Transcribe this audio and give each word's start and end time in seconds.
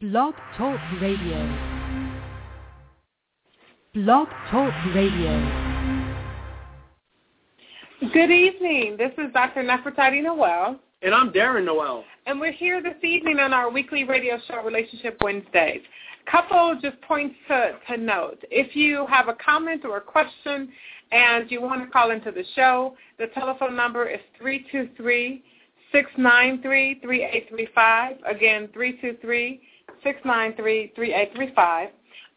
Blog 0.00 0.34
Talk 0.56 0.78
Radio. 1.00 1.58
Blog 3.94 4.28
Talk 4.48 4.72
Radio. 4.94 5.84
Good 8.12 8.30
evening. 8.30 8.96
This 8.96 9.10
is 9.18 9.32
Dr. 9.32 9.64
Nefertiti 9.64 10.22
Noel. 10.22 10.78
And 11.02 11.12
I'm 11.12 11.32
Darren 11.32 11.64
Noel. 11.64 12.04
And 12.26 12.38
we're 12.38 12.52
here 12.52 12.80
this 12.80 12.94
evening 13.02 13.40
on 13.40 13.52
our 13.52 13.72
weekly 13.72 14.04
radio 14.04 14.38
show, 14.46 14.62
Relationship 14.62 15.18
Wednesdays. 15.20 15.80
Couple 16.30 16.78
just 16.80 17.00
points 17.00 17.34
to, 17.48 17.72
to 17.88 17.96
note. 17.96 18.38
If 18.52 18.76
you 18.76 19.04
have 19.10 19.26
a 19.26 19.34
comment 19.44 19.84
or 19.84 19.96
a 19.96 20.00
question 20.00 20.68
and 21.10 21.50
you 21.50 21.60
want 21.60 21.84
to 21.84 21.90
call 21.90 22.12
into 22.12 22.30
the 22.30 22.44
show, 22.54 22.96
the 23.18 23.26
telephone 23.34 23.74
number 23.74 24.08
is 24.08 24.20
323 24.38 25.42
693 25.90 27.00
3835. 27.00 28.16
Again, 28.32 28.68
323 28.72 29.60
693 30.02 30.92
3835. 30.94 31.88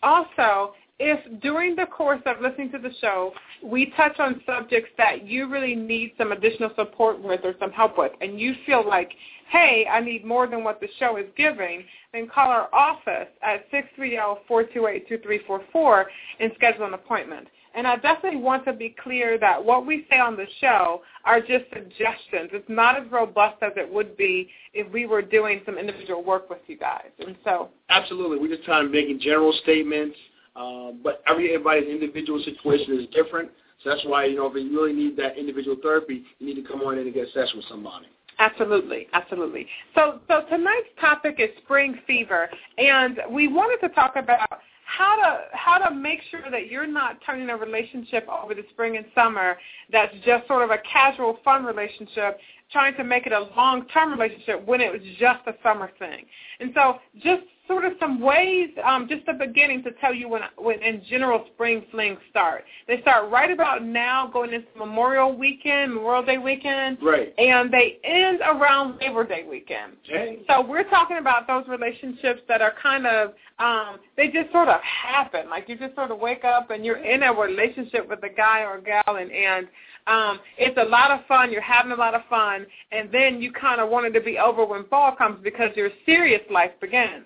Also, 0.04 0.74
if 1.04 1.42
during 1.42 1.76
the 1.76 1.88
course 1.88 2.22
of 2.26 2.40
listening 2.42 2.72
to 2.72 2.78
the 2.78 2.92
show, 3.02 3.34
we 3.64 3.92
touch 3.98 4.20
on 4.20 4.40
subjects 4.46 4.92
that 4.98 5.26
you 5.26 5.50
really 5.50 5.76
need 5.76 6.14
some 6.18 6.32
additional 6.32 6.70
support 6.76 7.22
with 7.22 7.42
or 7.44 7.55
some 7.60 7.72
help 7.72 7.98
with, 7.98 8.14
and 8.22 8.40
you 8.40 8.54
feel 8.68 8.88
like, 8.88 9.12
hey, 9.50 9.88
I 9.92 10.00
need 10.00 10.24
more 10.24 10.48
than 10.48 10.64
what 10.64 10.80
the 10.80 10.88
show 11.00 11.18
is 11.18 11.26
giving, 11.36 11.84
then 12.14 12.28
call 12.28 12.50
our 12.50 12.70
office 12.74 13.28
at 13.42 13.66
630-428-2344 13.72 16.05
and 16.40 16.52
schedule 16.55 16.86
an 16.86 16.94
appointment. 16.94 17.48
And 17.74 17.88
I 17.88 17.96
definitely 17.98 18.40
want 18.40 18.66
to 18.66 18.74
be 18.74 18.96
clear 19.02 19.38
that 19.40 19.64
what 19.64 19.86
we 19.86 20.06
say 20.10 20.20
on 20.20 20.36
the 20.36 20.46
show 20.60 21.02
are 21.24 21.40
just 21.40 21.66
suggestions. 21.74 22.50
It's 22.52 22.68
not 22.70 23.00
as 23.00 23.10
robust 23.12 23.62
as 23.62 23.72
it 23.78 23.92
would 23.92 24.18
be 24.18 24.50
if 24.74 24.92
we 24.92 25.06
were 25.06 25.22
doing 25.22 25.62
some 25.66 25.78
individual 25.78 26.24
work 26.24 26.50
with 26.50 26.60
you 26.68 26.78
guys. 26.78 27.10
And 27.20 27.36
so, 27.44 27.70
absolutely, 27.90 28.40
we're 28.40 28.54
just 28.54 28.66
trying 28.66 28.86
to 28.86 28.92
make 28.92 29.20
general 29.22 29.54
statements. 29.64 30.18
Um, 30.56 31.00
but 31.02 31.24
everybody's 31.28 31.88
individual 31.88 32.44
situation 32.44 33.00
is 33.00 33.08
different. 33.13 33.50
So 33.84 33.90
that's 33.90 34.06
why, 34.06 34.26
you 34.26 34.35
know, 34.35 34.48
if 34.48 34.56
you 34.56 34.70
really 34.78 34.94
need 34.94 35.16
that 35.18 35.38
individual 35.38 35.78
therapy, 35.82 36.24
you 36.40 36.46
need 36.46 36.62
to 36.62 36.68
come 36.68 36.82
on 36.82 36.98
in 36.98 37.06
and 37.06 37.13
get 37.13 37.30
assessed 37.30 37.56
with 37.56 37.66
somebody. 37.70 38.08
Absolutely, 38.38 39.08
absolutely. 39.13 39.68
So, 39.96 40.20
so 40.28 40.44
tonight's 40.50 40.90
topic 41.00 41.35
is 41.40 41.50
spring 41.63 42.00
fever, 42.08 42.50
and 42.78 43.20
we 43.30 43.48
wanted 43.48 43.85
to 43.88 43.94
talk 43.94 44.16
about 44.16 44.62
how 44.98 45.16
to 45.16 45.40
how 45.54 45.78
to 45.78 45.94
make 45.96 46.20
sure 46.30 46.52
that 46.52 46.70
you're 46.70 46.88
not 46.88 47.18
turning 47.26 47.50
a 47.50 47.56
relationship 47.56 48.28
over 48.28 48.54
the 48.54 48.64
spring 48.72 48.98
and 48.98 49.06
summer 49.16 49.58
that's 49.92 50.14
just 50.26 50.46
sort 50.48 50.64
of 50.64 50.70
a 50.70 50.80
casual 50.80 51.40
fun 51.46 51.64
relationship 51.64 52.38
trying 52.72 52.96
to 52.96 53.04
make 53.04 53.26
it 53.26 53.32
a 53.32 53.50
long 53.56 53.88
term 53.88 54.12
relationship 54.12 54.66
when 54.66 54.82
it 54.82 54.92
was 54.92 55.02
just 55.18 55.40
a 55.48 55.54
summer 55.64 55.92
thing. 55.98 56.26
And 56.60 56.72
so 56.74 57.00
just 57.24 57.44
sort 57.67 57.85
of 57.85 57.93
some 57.99 58.20
ways, 58.20 58.70
um, 58.84 59.07
just 59.07 59.26
the 59.26 59.34
beginning 59.34 59.84
to 59.84 59.91
tell 59.93 60.13
you 60.13 60.27
when, 60.27 60.41
when 60.57 60.81
in 60.81 61.04
general 61.09 61.45
spring 61.54 61.85
flings 61.91 62.17
start. 62.29 62.63
They 62.87 63.01
start 63.01 63.31
right 63.31 63.51
about 63.51 63.84
now, 63.84 64.28
going 64.28 64.53
into 64.53 64.67
Memorial 64.78 65.35
Weekend, 65.35 65.94
Memorial 65.94 66.25
Day 66.25 66.38
weekend, 66.38 66.97
right, 67.01 67.34
and 67.38 67.72
they 67.72 68.00
end 68.03 68.41
around 68.41 69.00
Labor 69.00 69.25
Day 69.25 69.45
weekend. 69.50 69.94
Okay. 70.09 70.39
So 70.47 70.62
we're 70.62 70.89
talking 70.89 71.17
about 71.17 71.47
those 71.47 71.66
relationships 71.67 72.41
that 72.47 72.62
are 72.62 72.73
kind 72.81 73.06
of 73.07 73.34
um, 73.59 74.00
they 74.17 74.28
just 74.28 74.51
sort 74.51 74.67
of 74.67 74.81
happen. 74.81 75.50
Like 75.50 75.69
you 75.69 75.78
just 75.78 75.95
sort 75.95 76.12
of 76.12 76.19
wake 76.19 76.44
up 76.44 76.72
and 76.72 76.84
you're 76.84 77.03
in 77.03 77.23
a 77.23 77.34
relationship 77.34 78.09
with 78.09 78.23
a 78.23 78.29
guy 78.29 78.62
or 78.62 78.78
a 78.78 78.81
gal, 78.81 79.17
and 79.17 79.31
and 79.31 79.67
um, 80.07 80.39
it's 80.57 80.78
a 80.78 80.89
lot 80.89 81.12
of 81.12 81.25
fun. 81.28 81.51
You're 81.51 81.62
having 81.62 81.91
a 81.91 81.95
lot 81.95 82.16
of 82.16 82.22
fun, 82.29 82.66
and 82.91 83.09
then 83.12 83.41
you 83.41 83.51
kind 83.51 83.79
of 83.79 83.89
want 83.89 84.07
it 84.07 84.12
to 84.13 84.22
be 84.22 84.38
over 84.39 84.66
when 84.66 84.85
fall 84.88 85.16
comes 85.16 85.39
because 85.44 85.69
your 85.75 85.89
serious 86.06 86.41
life 86.50 86.72
begins. 86.81 87.25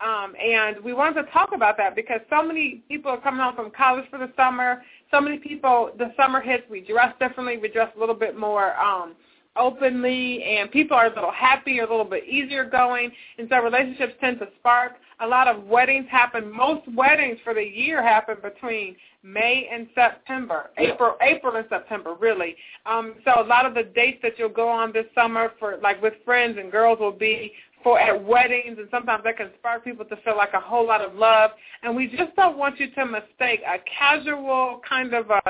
Um, 0.00 0.34
and 0.42 0.82
we 0.84 0.92
wanted 0.92 1.22
to 1.22 1.30
talk 1.30 1.50
about 1.54 1.76
that 1.78 1.96
because 1.96 2.20
so 2.28 2.42
many 2.42 2.82
people 2.88 3.10
are 3.10 3.20
coming 3.20 3.40
home 3.40 3.56
from 3.56 3.70
college 3.70 4.04
for 4.10 4.18
the 4.18 4.30
summer. 4.36 4.82
So 5.10 5.20
many 5.20 5.38
people, 5.38 5.90
the 5.98 6.12
summer 6.16 6.40
hits, 6.40 6.64
we 6.68 6.80
dress 6.80 7.14
differently. 7.18 7.56
We 7.56 7.68
dress 7.68 7.90
a 7.96 8.00
little 8.00 8.14
bit 8.14 8.36
more 8.36 8.76
um, 8.78 9.14
openly, 9.56 10.42
and 10.44 10.70
people 10.70 10.96
are 10.96 11.06
a 11.06 11.14
little 11.14 11.32
happier, 11.32 11.84
a 11.84 11.88
little 11.90 12.04
bit 12.04 12.24
easier 12.28 12.64
going. 12.64 13.10
And 13.38 13.48
so 13.50 13.62
relationships 13.62 14.14
tend 14.20 14.38
to 14.40 14.48
spark. 14.58 14.96
A 15.20 15.26
lot 15.26 15.48
of 15.48 15.64
weddings 15.64 16.06
happen. 16.10 16.52
Most 16.52 16.82
weddings 16.94 17.38
for 17.42 17.54
the 17.54 17.64
year 17.64 18.02
happen 18.02 18.36
between 18.42 18.96
May 19.22 19.68
and 19.72 19.88
September, 19.94 20.70
April, 20.76 21.16
April 21.22 21.56
and 21.56 21.66
September, 21.70 22.14
really. 22.20 22.54
Um, 22.84 23.14
so 23.24 23.32
a 23.40 23.46
lot 23.46 23.64
of 23.64 23.74
the 23.74 23.82
dates 23.82 24.18
that 24.22 24.38
you'll 24.38 24.50
go 24.50 24.68
on 24.68 24.92
this 24.92 25.06
summer 25.14 25.52
for, 25.58 25.78
like 25.82 26.02
with 26.02 26.14
friends 26.24 26.58
and 26.60 26.70
girls, 26.70 26.98
will 27.00 27.12
be 27.12 27.52
for 27.86 28.00
at 28.00 28.24
weddings, 28.24 28.78
and 28.78 28.88
sometimes 28.90 29.22
that 29.22 29.36
can 29.36 29.48
spark 29.60 29.84
people 29.84 30.04
to 30.04 30.16
feel 30.24 30.36
like 30.36 30.52
a 30.54 30.58
whole 30.58 30.84
lot 30.84 31.00
of 31.00 31.14
love. 31.14 31.52
And 31.84 31.94
we 31.94 32.08
just 32.08 32.34
don't 32.34 32.58
want 32.58 32.80
you 32.80 32.90
to 32.90 33.06
mistake 33.06 33.60
a 33.64 33.78
casual 33.96 34.80
kind 34.88 35.14
of 35.14 35.30
a 35.30 35.40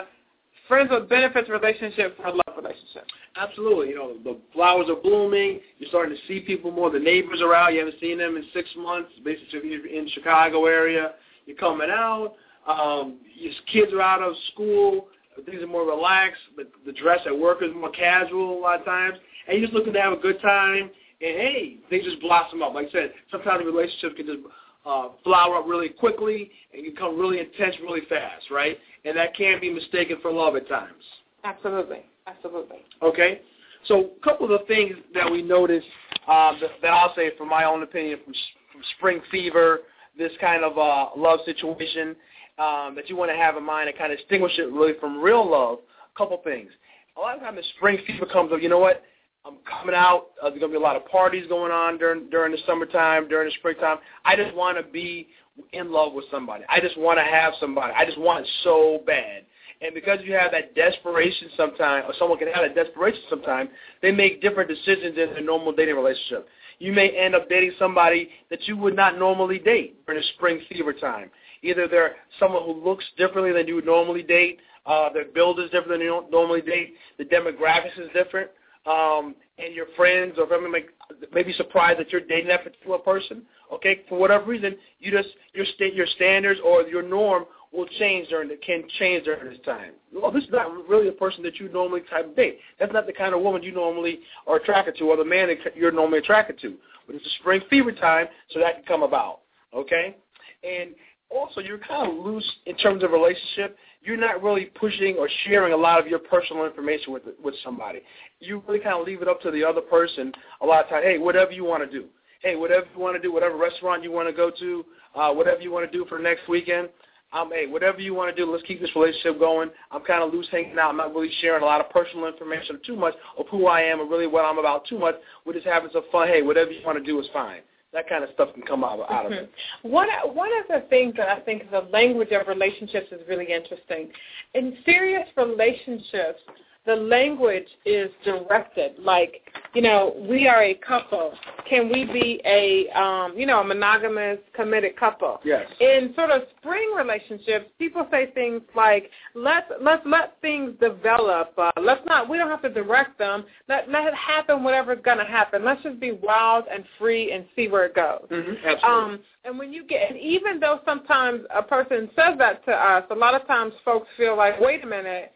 friends 0.69 0.91
with 0.91 1.08
benefits 1.08 1.48
relationship 1.48 2.14
for 2.19 2.26
a 2.26 2.32
love 2.32 2.54
relationship. 2.54 3.06
Absolutely. 3.36 3.88
You 3.88 3.94
know, 3.94 4.16
the 4.22 4.38
flowers 4.52 4.86
are 4.91 5.00
blooming. 5.00 5.60
You're 5.78 5.88
starting 5.88 6.14
to 6.14 6.22
see 6.28 6.41
people 6.41 6.70
more. 6.70 6.91
The 6.91 6.98
neighbors 6.98 7.41
are 7.41 7.54
out. 7.54 7.72
You 7.72 7.78
haven't 7.78 8.00
seen 8.02 8.19
them 8.19 8.36
in 8.36 8.44
six 8.52 8.69
months. 8.76 9.12
Basically, 9.25 9.70
you're 9.70 9.86
in 9.86 10.06
Chicago 10.10 10.66
area, 10.66 11.12
you're 11.46 11.56
coming 11.56 11.88
out. 11.91 12.34
Um, 12.69 13.16
your 13.34 13.54
kids 13.72 13.94
are 13.94 14.02
out 14.02 14.20
of 14.20 14.34
school. 14.52 15.08
Things 15.46 15.62
are 15.62 15.66
more 15.66 15.86
relaxed. 15.86 16.42
The, 16.58 16.64
the 16.84 16.92
dress 16.92 17.20
at 17.25 17.38
work 17.38 17.62
is 17.62 17.70
more 17.75 17.92
casual 17.92 18.58
a 18.58 18.60
lot 18.60 18.80
of 18.80 18.84
times. 18.84 19.16
And 19.48 19.56
you're 19.56 19.69
just 19.69 19.75
looking 19.75 19.94
to 19.94 20.02
have 20.02 20.12
a 20.12 20.16
good 20.16 20.38
time 20.42 20.91
and 21.21 21.37
hey, 21.37 21.78
they 21.91 22.00
just 22.00 22.21
blossom 22.21 22.62
up. 22.62 22.75
Like 22.75 22.88
I 22.88 22.93
said, 22.93 23.12
sometimes 23.31 23.65
relationships 23.65 24.15
can 24.16 24.27
just 24.27 24.38
uh, 24.84 25.09
flower 25.25 25.56
up 25.56 25.66
really 25.66 25.88
quickly 25.88 26.50
and 26.72 26.84
become 26.84 27.19
really 27.19 27.41
intense 27.41 27.75
really 27.82 28.03
fast, 28.09 28.50
right? 28.50 28.78
And 29.04 29.16
that 29.16 29.34
can 29.34 29.60
be 29.60 29.72
mistaken 29.72 30.19
for 30.22 30.32
love 30.32 30.56
at 30.56 30.69
times. 30.69 31.03
Absolutely, 31.44 32.00
absolutely. 32.26 32.78
Okay, 33.03 33.41
so 33.87 34.10
a 34.21 34.25
couple 34.25 34.53
of 34.53 34.60
the 34.60 34.66
things 34.66 34.97
that 35.15 35.31
we 35.31 35.43
noticed 35.43 35.87
um, 36.28 36.59
that, 36.60 36.71
that 36.82 36.88
I'll 36.88 37.15
say, 37.15 37.31
from 37.37 37.49
my 37.49 37.65
own 37.65 37.82
opinion, 37.82 38.19
from, 38.25 38.34
from 38.72 38.82
spring 38.97 39.21
fever, 39.31 39.81
this 40.19 40.32
kind 40.41 40.65
of 40.65 40.76
uh, 40.76 41.10
love 41.16 41.41
situation 41.44 42.16
um, 42.59 42.94
that 42.97 43.09
you 43.09 43.16
want 43.16 43.31
to 43.31 43.37
have 43.37 43.56
in 43.56 43.65
mind 43.65 43.88
and 43.88 43.97
kind 43.97 44.12
of 44.12 44.19
distinguish 44.19 44.59
it 44.59 44.72
really 44.72 44.94
from 44.99 45.21
real 45.21 45.49
love. 45.49 45.78
A 46.15 46.19
couple 46.19 46.41
things. 46.43 46.71
A 47.16 47.21
lot 47.21 47.37
of 47.37 47.43
times, 47.43 47.59
the 47.59 47.65
spring 47.76 47.99
fever 48.06 48.26
comes 48.26 48.53
up. 48.53 48.60
You 48.60 48.69
know 48.69 48.78
what? 48.78 49.03
I'm 49.46 49.58
coming 49.64 49.94
out. 49.94 50.28
Uh, 50.42 50.50
there's 50.50 50.60
gonna 50.60 50.72
be 50.72 50.76
a 50.76 50.80
lot 50.80 50.96
of 50.96 51.06
parties 51.06 51.46
going 51.48 51.70
on 51.70 51.98
during 51.98 52.28
during 52.30 52.50
the 52.50 52.58
summertime, 52.66 53.28
during 53.28 53.48
the 53.48 53.54
springtime. 53.58 53.98
I 54.24 54.34
just 54.34 54.54
want 54.56 54.76
to 54.76 54.82
be 54.82 55.28
in 55.72 55.92
love 55.92 56.14
with 56.14 56.24
somebody. 56.32 56.64
I 56.68 56.80
just 56.80 56.98
want 56.98 57.18
to 57.18 57.24
have 57.24 57.54
somebody. 57.60 57.92
I 57.96 58.04
just 58.04 58.18
want 58.18 58.44
it 58.44 58.50
so 58.64 59.02
bad. 59.06 59.44
And 59.80 59.94
because 59.94 60.18
you 60.24 60.32
have 60.32 60.50
that 60.50 60.74
desperation 60.74 61.48
sometimes, 61.56 62.06
or 62.08 62.14
someone 62.18 62.38
can 62.38 62.48
have 62.48 62.64
that 62.64 62.74
desperation 62.74 63.20
sometimes, 63.30 63.70
they 64.02 64.10
make 64.10 64.42
different 64.42 64.68
decisions 64.68 65.16
in 65.16 65.34
their 65.34 65.42
normal 65.42 65.72
dating 65.72 65.94
relationship. 65.94 66.48
You 66.78 66.92
may 66.92 67.10
end 67.10 67.34
up 67.34 67.48
dating 67.48 67.72
somebody 67.78 68.30
that 68.50 68.66
you 68.66 68.76
would 68.78 68.96
not 68.96 69.18
normally 69.18 69.58
date 69.58 70.04
during 70.06 70.20
the 70.20 70.26
spring 70.34 70.60
fever 70.68 70.92
time. 70.92 71.30
Either 71.62 71.86
they're 71.86 72.16
someone 72.40 72.64
who 72.64 72.84
looks 72.84 73.04
differently 73.16 73.52
than 73.52 73.68
you 73.68 73.76
would 73.76 73.86
normally 73.86 74.22
date, 74.22 74.58
uh, 74.86 75.12
their 75.12 75.26
build 75.26 75.60
is 75.60 75.66
different 75.66 75.88
than 75.88 76.00
you 76.00 76.24
normally 76.30 76.62
date, 76.62 76.94
the 77.18 77.24
demographics 77.24 77.98
is 77.98 78.08
different 78.12 78.50
um, 78.86 79.34
and 79.58 79.74
your 79.74 79.86
friends 79.97 80.34
or 80.38 80.47
family 80.47 80.70
may, 80.70 80.84
may 81.32 81.42
be 81.42 81.52
surprised 81.52 81.98
that 81.98 82.10
you're 82.10 82.20
dating 82.20 82.48
that 82.48 82.64
particular 82.64 82.98
person. 82.98 83.42
Okay, 83.72 84.02
for 84.08 84.19
whatever 84.19 84.44
reason, 84.44 84.76
you 85.00 85.10
just 85.10 85.28
your 85.54 85.66
sta- 85.74 85.92
your 85.92 86.06
standards 86.06 86.60
or 86.64 86.82
your 86.82 87.02
norm 87.02 87.46
will 87.72 87.86
change 87.98 88.28
during 88.28 88.48
the, 88.48 88.56
can 88.56 88.84
change 88.98 89.25
during 89.25 89.50
this 89.50 89.58
time. 89.64 89.92
Well, 90.14 90.30
this 90.30 90.44
is 90.44 90.50
not 90.50 90.88
really 90.88 91.08
a 91.08 91.12
person 91.12 91.42
that 91.42 91.58
you 91.58 91.69
normally 91.70 92.02
type 92.08 92.26
of 92.26 92.36
date. 92.36 92.58
That's 92.78 92.92
not 92.92 93.06
the 93.06 93.12
kind 93.12 93.34
of 93.34 93.42
woman 93.42 93.62
you 93.62 93.72
normally 93.72 94.20
are 94.46 94.56
attracted 94.56 94.96
to, 94.98 95.04
or 95.04 95.16
the 95.16 95.25
man 95.25 95.48
that 95.48 95.76
you're 95.76 95.92
normally 95.92 96.19
attracted 96.19 96.60
to. 96.60 96.75
But 97.06 97.16
it's 97.16 97.26
a 97.26 97.41
spring 97.41 97.60
fever 97.69 97.92
time, 97.92 98.28
so 98.50 98.60
that 98.60 98.76
can 98.76 98.84
come 98.84 99.02
about. 99.02 99.41
Okay, 99.75 100.16
and 100.62 100.94
also 101.28 101.61
you're 101.61 101.78
kind 101.78 102.11
of 102.11 102.25
loose 102.25 102.49
in 102.66 102.76
terms 102.76 103.02
of 103.02 103.11
relationship 103.11 103.76
you're 104.06 104.17
not 104.17 104.43
really 104.43 104.67
pushing 104.67 105.17
or 105.17 105.29
sharing 105.44 105.73
a 105.73 105.76
lot 105.76 106.00
of 106.00 106.06
your 106.06 106.20
personal 106.20 106.64
information 106.64 107.12
with 107.12 107.25
with 107.43 107.55
somebody. 107.64 108.00
You 108.41 108.62
really 108.67 108.79
kind 108.79 108.99
of 108.99 109.06
leave 109.06 109.20
it 109.20 109.29
up 109.29 109.41
to 109.43 109.50
the 109.50 109.64
other 109.64 109.81
person 109.81 110.32
a 110.62 110.67
lot 110.67 110.85
of 110.85 110.91
times. 110.91 111.05
Hey, 111.05 111.19
whatever 111.19 111.50
you 111.50 111.64
want 111.64 111.88
to 111.88 111.91
do. 111.91 112.06
Hey, 112.41 112.55
whatever 112.55 112.87
you 112.94 113.00
want 113.00 113.17
to 113.17 113.23
do, 113.23 113.32
whatever 113.32 113.56
restaurant 113.56 114.05
you 114.05 114.12
want 114.12 114.29
to 114.29 114.32
go 114.32 114.50
to, 114.50 114.85
uh, 115.17 115.32
whatever 115.32 115.61
you 115.61 115.73
want 115.73 115.91
to 115.91 115.99
do 115.99 116.05
for 116.08 116.19
next 116.19 116.49
weekend. 116.49 116.88
Um, 117.32 117.50
hey, 117.53 117.67
whatever 117.67 117.99
you 117.99 118.14
want 118.14 118.35
to 118.35 118.41
do, 118.41 118.50
let's 118.50 118.62
keep 118.64 118.81
this 118.81 118.94
relationship 118.94 119.41
going. 119.41 119.70
I'm 119.91 120.03
kind 120.03 120.23
of 120.23 120.32
loose 120.32 120.47
hanging 120.52 120.79
out. 120.79 120.91
I'm 120.91 120.97
not 120.97 121.12
really 121.12 121.31
sharing 121.41 121.62
a 121.62 121.67
lot 121.67 121.81
of 121.81 121.91
personal 121.91 122.26
information 122.26 122.79
too 122.87 122.94
much 122.94 123.14
of 123.37 123.47
who 123.50 123.67
I 123.67 123.81
am 123.81 124.00
or 124.00 124.09
really 124.09 124.29
what 124.29 124.44
I'm 124.44 124.59
about 124.59 124.87
too 124.87 124.99
much. 124.99 125.17
We're 125.44 125.55
just 125.55 125.67
having 125.67 125.91
some 125.93 126.05
fun. 126.12 126.29
Hey, 126.29 126.43
whatever 126.43 126.70
you 126.70 126.87
want 126.87 126.99
to 126.99 127.05
do 127.05 127.19
is 127.19 127.26
fine 127.32 127.62
that 127.93 128.09
kind 128.09 128.25
of 128.25 128.31
stuff 128.35 128.53
can 128.55 128.62
come 128.62 128.85
out, 128.85 129.00
out 129.11 129.27
of 129.27 129.33
it. 129.33 129.50
Mm-hmm. 129.50 129.88
One 129.91 130.09
one 130.35 130.50
of 130.61 130.69
the 130.69 130.87
things 130.88 131.15
that 131.17 131.29
I 131.29 131.41
think 131.41 131.71
the 131.71 131.88
language 131.93 132.31
of 132.33 132.47
relationships 132.49 133.09
is 133.12 133.21
really 133.29 133.53
interesting. 133.53 134.11
In 134.55 134.77
serious 134.85 135.29
relationships, 135.37 136.41
the 136.87 136.94
language 136.94 137.67
is 137.85 138.11
directed. 138.25 138.93
Like, 138.99 139.43
you 139.75 139.83
know, 139.83 140.15
we 140.29 140.47
are 140.47 140.62
a 140.62 140.75
couple. 140.75 141.35
Can 141.69 141.91
we 141.91 142.05
be 142.05 142.41
a, 142.47 142.88
um, 142.99 143.35
you 143.37 143.44
know, 143.44 143.61
a 143.61 143.65
monogamous, 143.65 144.38
committed 144.55 144.97
couple? 144.97 145.41
Yes. 145.44 145.67
In 145.81 146.15
sort 146.15 146.31
of 146.31 146.43
spring 146.59 146.93
relationships, 146.97 147.67
people 147.79 148.06
say 148.11 148.31
things 148.35 148.62
like, 148.75 149.11
"Let's 149.35 149.71
let's 149.81 150.06
let 150.06 150.41
things 150.41 150.75
develop. 150.81 151.53
Uh, 151.59 151.73
let's 151.81 152.05
not. 152.06 152.29
We 152.29 152.38
don't 152.38 152.49
have 152.49 152.62
to 152.62 152.71
direct 152.71 153.19
them. 153.19 153.44
Let 153.69 153.91
let 153.91 154.06
it 154.06 154.15
happen. 154.15 154.62
Whatever's 154.62 155.00
gonna 155.05 155.27
happen. 155.27 155.65
Let's 155.65 155.83
just 155.83 155.99
be 155.99 156.12
wild 156.12 156.65
and 156.71 156.85
free 156.99 157.33
and 157.33 157.44
see 157.56 157.67
where 157.69 157.85
it 157.85 157.94
goes." 157.94 158.27
Mm-hmm. 158.31 158.67
Absolutely. 158.67 158.83
Um, 158.83 159.21
and 159.44 159.59
when 159.59 159.73
you 159.73 159.85
get, 159.85 160.11
and 160.11 160.19
even 160.19 160.61
though 160.61 160.81
sometimes 160.85 161.43
a 161.55 161.62
person 161.62 162.11
says 162.17 162.37
that 162.38 162.65
to 162.65 162.73
us, 162.73 163.05
a 163.11 163.15
lot 163.15 163.35
of 163.35 163.47
times 163.47 163.73
folks 163.85 164.09
feel 164.17 164.37
like, 164.37 164.61
wait 164.61 164.83
a 164.83 164.87
minute, 164.87 165.33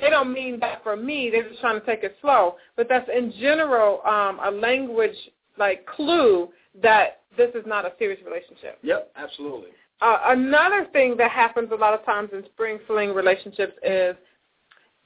they 0.00 0.10
don't 0.10 0.32
mean 0.32 0.58
that 0.60 0.82
for 0.82 0.96
me. 0.96 1.30
They're 1.30 1.48
just 1.48 1.60
trying 1.60 1.80
to 1.80 1.86
take 1.86 2.04
it 2.04 2.16
slow. 2.20 2.56
But 2.76 2.88
that's 2.88 3.08
in 3.14 3.32
general 3.40 4.00
um, 4.06 4.40
a 4.44 4.50
language 4.50 5.16
like 5.58 5.86
clue 5.86 6.48
that 6.82 7.22
this 7.36 7.50
is 7.54 7.64
not 7.66 7.84
a 7.84 7.92
serious 7.98 8.20
relationship. 8.24 8.78
Yep, 8.82 9.12
absolutely. 9.16 9.70
Uh, 10.00 10.18
another 10.26 10.86
thing 10.92 11.16
that 11.16 11.30
happens 11.30 11.70
a 11.72 11.74
lot 11.74 11.94
of 11.94 12.04
times 12.04 12.30
in 12.32 12.44
spring 12.46 12.78
fling 12.86 13.12
relationships 13.12 13.72
is 13.82 14.14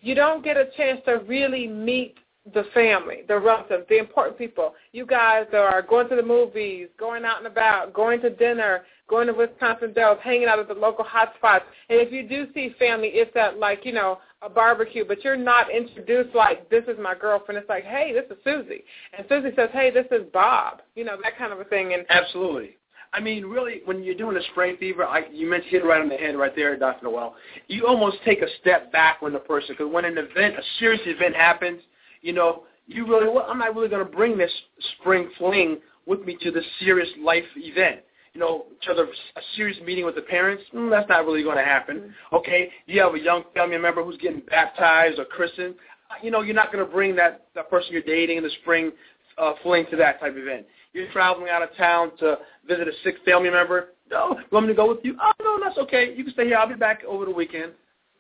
you 0.01 0.15
don't 0.15 0.45
get 0.45 0.57
a 0.57 0.67
chance 0.77 1.01
to 1.07 1.23
really 1.27 1.67
meet 1.67 2.17
the 2.55 2.65
family, 2.75 3.23
the 3.29 3.39
relatives, 3.39 3.85
the 3.89 3.99
important 3.99 4.37
people. 4.37 4.75
You 4.93 5.07
guys 5.07 5.47
are 5.53 5.81
going 5.81 6.09
to 6.09 6.17
the 6.17 6.23
movies, 6.23 6.89
going 6.99 7.25
out 7.25 7.39
and 7.39 7.47
about, 7.47 7.95
going 7.95 8.21
to 8.23 8.31
dinner, 8.31 8.83
going 9.13 9.27
to 9.27 9.35
Wisconsin 9.35 9.93
Dells, 9.93 10.19
hanging 10.23 10.49
out 10.49 10.59
at 10.59 10.69
the 10.69 10.75
local 10.75 11.05
hot 11.05 11.35
spots. 11.37 11.67
And 11.91 12.01
if 12.01 12.11
you 12.11 12.27
do 12.27 12.47
see 12.55 12.75
family, 12.79 13.09
it's 13.09 13.37
at 13.37 13.59
like, 13.59 13.85
you 13.85 13.93
know, 13.93 14.19
a 14.41 14.49
barbecue, 14.49 15.05
but 15.07 15.23
you're 15.23 15.37
not 15.37 15.71
introduced 15.71 16.35
like, 16.35 16.71
this 16.71 16.85
is 16.89 16.97
my 16.99 17.15
girlfriend. 17.15 17.59
It's 17.59 17.69
like, 17.69 17.85
hey, 17.85 18.15
this 18.15 18.25
is 18.31 18.43
Susie. 18.43 18.85
And 19.17 19.27
Susie 19.29 19.55
says, 19.55 19.69
hey, 19.75 19.91
this 19.91 20.07
is 20.11 20.23
Bob. 20.33 20.81
You 20.95 21.05
know, 21.05 21.19
that 21.23 21.37
kind 21.37 21.53
of 21.53 21.61
a 21.61 21.65
thing. 21.65 21.93
And 21.93 22.07
Absolutely. 22.09 22.79
I 23.13 23.21
mean, 23.21 23.45
really, 23.45 23.83
when 23.85 24.03
you're 24.03 24.15
doing 24.15 24.39
a 24.39 24.43
spring 24.53 24.79
fever, 24.81 25.05
I, 25.05 25.27
you 25.31 25.49
mentioned 25.49 25.75
it 25.75 25.85
right 25.85 26.01
on 26.01 26.09
the 26.09 26.17
head 26.17 26.35
right 26.35 26.57
there, 26.57 26.75
Dr. 26.79 27.05
Noel. 27.05 27.35
You 27.69 27.87
almost 27.87 28.17
take 28.25 28.41
a 28.41 28.49
step 28.63 28.91
back 28.93 29.21
when 29.21 29.35
the 29.35 29.41
person, 29.41 29.75
because 29.77 29.93
when 29.93 30.07
an 30.07 30.17
event, 30.17 30.55
a 30.55 30.63
serious 30.79 31.03
event 31.05 31.37
happens, 31.37 31.83
you 32.23 32.33
know, 32.33 32.63
you 32.87 33.07
really, 33.07 33.29
well, 33.29 33.45
I'm 33.47 33.59
not 33.59 33.75
really 33.75 33.91
going 33.91 34.05
to 34.05 34.11
bring 34.11 34.39
this 34.39 34.51
spring 34.99 35.29
fling 35.37 35.81
with 36.07 36.25
me 36.25 36.39
to 36.41 36.51
this 36.51 36.65
serious 36.81 37.09
life 37.23 37.45
event. 37.57 38.01
You 38.35 38.41
know, 38.41 38.65
to 38.83 38.95
the, 38.95 39.03
a 39.03 39.43
serious 39.57 39.79
meeting 39.85 40.07
with 40.07 40.15
the 40.15 40.23
parents, 40.23 40.63
mm, 40.75 40.91
that's 40.91 41.09
not 41.09 41.27
really 41.27 41.43
going 41.43 41.59
to 41.59 41.65
happen. 41.65 41.99
Mm-hmm. 41.99 42.37
Okay, 42.37 42.71
you 42.87 43.01
have 43.03 43.15
a 43.15 43.21
young 43.21 43.45
family 43.55 43.77
member 43.77 44.03
who's 44.03 44.17
getting 44.17 44.41
baptized 44.49 45.19
or 45.19 45.27
christened. 45.27 45.75
You 46.23 46.31
know, 46.31 46.41
you're 46.41 46.55
not 46.55 46.73
going 46.73 46.85
to 46.85 46.91
bring 46.91 47.15
that, 47.17 47.47
that 47.55 47.69
person 47.69 47.93
you're 47.93 48.03
dating 48.03 48.39
in 48.39 48.43
the 48.43 48.51
spring 48.63 48.93
uh, 49.39 49.53
fling 49.63 49.87
to 49.91 49.97
that 49.97 50.21
type 50.21 50.33
of 50.33 50.39
event. 50.39 50.67
You're 50.93 51.11
traveling 51.11 51.49
out 51.49 51.63
of 51.63 51.75
town 51.77 52.13
to 52.19 52.39
visit 52.67 52.89
a 52.89 52.93
sick 53.03 53.17
family 53.25 53.51
member. 53.51 53.89
No, 54.11 54.37
you 54.39 54.45
want 54.51 54.67
me 54.67 54.73
to 54.73 54.77
go 54.77 54.89
with 54.89 55.05
you? 55.05 55.17
Oh, 55.21 55.33
no, 55.43 55.59
that's 55.63 55.79
okay. 55.79 56.15
You 56.15 56.25
can 56.25 56.33
stay 56.35 56.45
here. 56.45 56.57
I'll 56.57 56.69
be 56.69 56.75
back 56.75 57.03
over 57.07 57.25
the 57.25 57.31
weekend. 57.31 57.73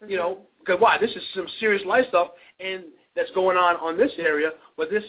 Mm-hmm. 0.02 0.10
You 0.10 0.16
know, 0.16 0.38
because 0.58 0.80
why? 0.80 0.98
This 0.98 1.10
is 1.10 1.22
some 1.34 1.46
serious 1.60 1.84
life 1.86 2.06
stuff, 2.08 2.28
and 2.60 2.84
that's 3.14 3.30
going 3.32 3.56
on 3.56 3.76
on 3.76 3.98
this 3.98 4.12
area. 4.18 4.50
But 4.76 4.90
this 4.90 5.04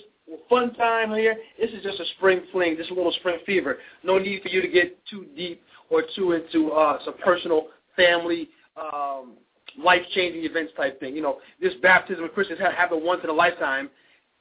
fun 0.49 0.73
time 0.75 1.13
here, 1.13 1.35
this 1.59 1.71
is 1.71 1.83
just 1.83 1.99
a 1.99 2.05
spring 2.17 2.41
fling, 2.51 2.75
just 2.77 2.91
a 2.91 2.93
little 2.93 3.11
spring 3.13 3.37
fever. 3.45 3.77
No 4.03 4.17
need 4.17 4.41
for 4.41 4.49
you 4.49 4.61
to 4.61 4.67
get 4.67 4.97
too 5.07 5.25
deep 5.35 5.61
or 5.89 6.03
too 6.15 6.33
into 6.33 6.71
uh, 6.71 6.99
some 7.03 7.15
personal 7.17 7.67
family 7.95 8.49
um, 8.77 9.33
life-changing 9.77 10.43
events 10.43 10.73
type 10.77 10.99
thing. 10.99 11.15
You 11.15 11.21
know, 11.21 11.39
this 11.61 11.73
baptism 11.81 12.23
of 12.23 12.33
Christians 12.33 12.59
happen 12.59 13.03
once 13.03 13.21
in 13.23 13.29
a 13.29 13.33
lifetime. 13.33 13.89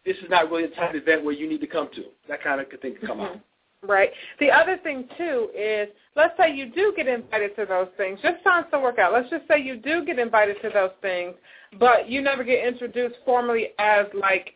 This 0.05 0.17
is 0.19 0.31
not 0.31 0.51
really 0.51 0.65
a 0.65 0.69
type 0.69 0.91
of 0.91 0.97
event 0.97 1.25
where 1.25 1.35
you 1.35 1.49
need 1.49 1.61
to 1.61 1.67
come 1.67 1.89
to. 1.95 2.05
That 2.29 2.43
kind 2.43 2.61
of 2.61 2.69
thing 2.81 2.97
can 2.97 3.07
come 3.07 3.19
mm-hmm. 3.19 3.35
out. 3.35 3.41
Right. 3.85 4.11
The 4.39 4.49
other 4.49 4.79
thing 4.79 5.09
too 5.19 5.49
is, 5.59 5.89
let's 6.15 6.37
say 6.37 6.55
you 6.55 6.71
do 6.71 6.93
get 6.97 7.09
invited 7.09 7.57
to 7.57 7.67
those 7.67 7.89
things. 7.97 8.21
Just 8.23 8.43
trying 8.45 8.65
to 8.71 8.79
work 8.79 9.01
out. 9.01 9.13
Let's 9.13 9.29
just 9.29 9.49
say 9.49 9.61
you 9.61 9.77
do 9.77 10.05
get 10.05 10.21
invited 10.21 10.57
to 10.63 10.71
those 10.73 10.93
things, 11.01 11.35
but 11.81 12.09
you 12.09 12.23
never 12.23 12.45
get 12.45 12.65
introduced 12.65 13.17
formally 13.25 13.71
as 13.81 14.07
like 14.15 14.55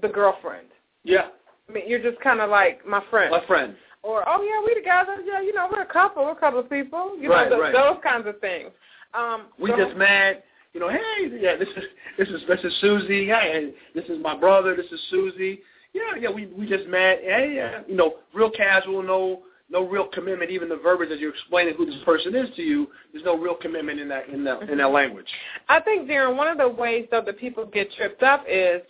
the 0.00 0.08
girlfriend. 0.08 0.68
Yeah. 1.04 1.28
I 1.68 1.72
mean, 1.72 1.84
you're 1.86 2.02
just 2.02 2.20
kind 2.20 2.40
of 2.40 2.50
like 2.50 2.86
my 2.86 3.02
friend. 3.10 3.30
My 3.30 3.44
friend. 3.46 3.74
Or 4.02 4.22
oh 4.28 4.42
yeah, 4.42 4.64
we 4.64 4.74
together. 4.74 5.16
Yeah, 5.24 5.40
you 5.40 5.52
know, 5.52 5.68
we're 5.70 5.82
a 5.82 5.92
couple. 5.92 6.24
We're 6.24 6.32
a 6.32 6.36
couple 6.36 6.60
of 6.60 6.70
people. 6.70 7.16
You 7.18 7.30
right, 7.30 7.50
know, 7.50 7.60
right. 7.60 7.72
those 7.72 7.96
kinds 8.04 8.26
of 8.28 8.40
things. 8.40 8.70
Um, 9.14 9.46
we 9.58 9.70
so, 9.70 9.76
just 9.76 9.96
mad. 9.96 10.42
You 10.72 10.80
know, 10.80 10.88
hey, 10.88 11.40
yeah, 11.40 11.56
this 11.56 11.68
is 11.68 11.84
this 12.18 12.28
is 12.28 12.42
this 12.46 12.60
is 12.62 12.72
Susie. 12.80 13.26
Hey, 13.26 13.72
this 13.94 14.04
is 14.04 14.18
my 14.22 14.36
brother. 14.36 14.76
This 14.76 14.86
is 14.92 15.00
Susie. 15.10 15.60
Yeah, 15.92 16.20
yeah, 16.20 16.30
we 16.30 16.46
we 16.46 16.68
just 16.68 16.86
mad. 16.86 17.18
Hey, 17.22 17.54
yeah, 17.56 17.80
you 17.88 17.96
know, 17.96 18.16
real 18.32 18.50
casual. 18.50 19.02
No 19.02 19.42
no 19.70 19.88
real 19.88 20.06
commitment. 20.06 20.50
Even 20.50 20.68
the 20.68 20.76
verbiage 20.76 21.10
as 21.10 21.18
you're 21.18 21.32
explaining 21.32 21.74
who 21.74 21.86
this 21.86 21.96
person 22.04 22.36
is 22.36 22.54
to 22.56 22.62
you, 22.62 22.88
there's 23.12 23.24
no 23.24 23.36
real 23.36 23.54
commitment 23.54 23.98
in 23.98 24.08
that 24.08 24.28
in 24.28 24.44
that 24.44 24.62
in 24.68 24.78
that 24.78 24.90
language. 24.90 25.26
I 25.68 25.80
think, 25.80 26.08
Darren, 26.08 26.36
one 26.36 26.46
of 26.48 26.58
the 26.58 26.68
ways 26.68 27.08
though 27.10 27.22
that 27.22 27.38
people 27.38 27.66
get 27.66 27.90
tripped 27.94 28.22
up 28.22 28.44
is 28.48 28.82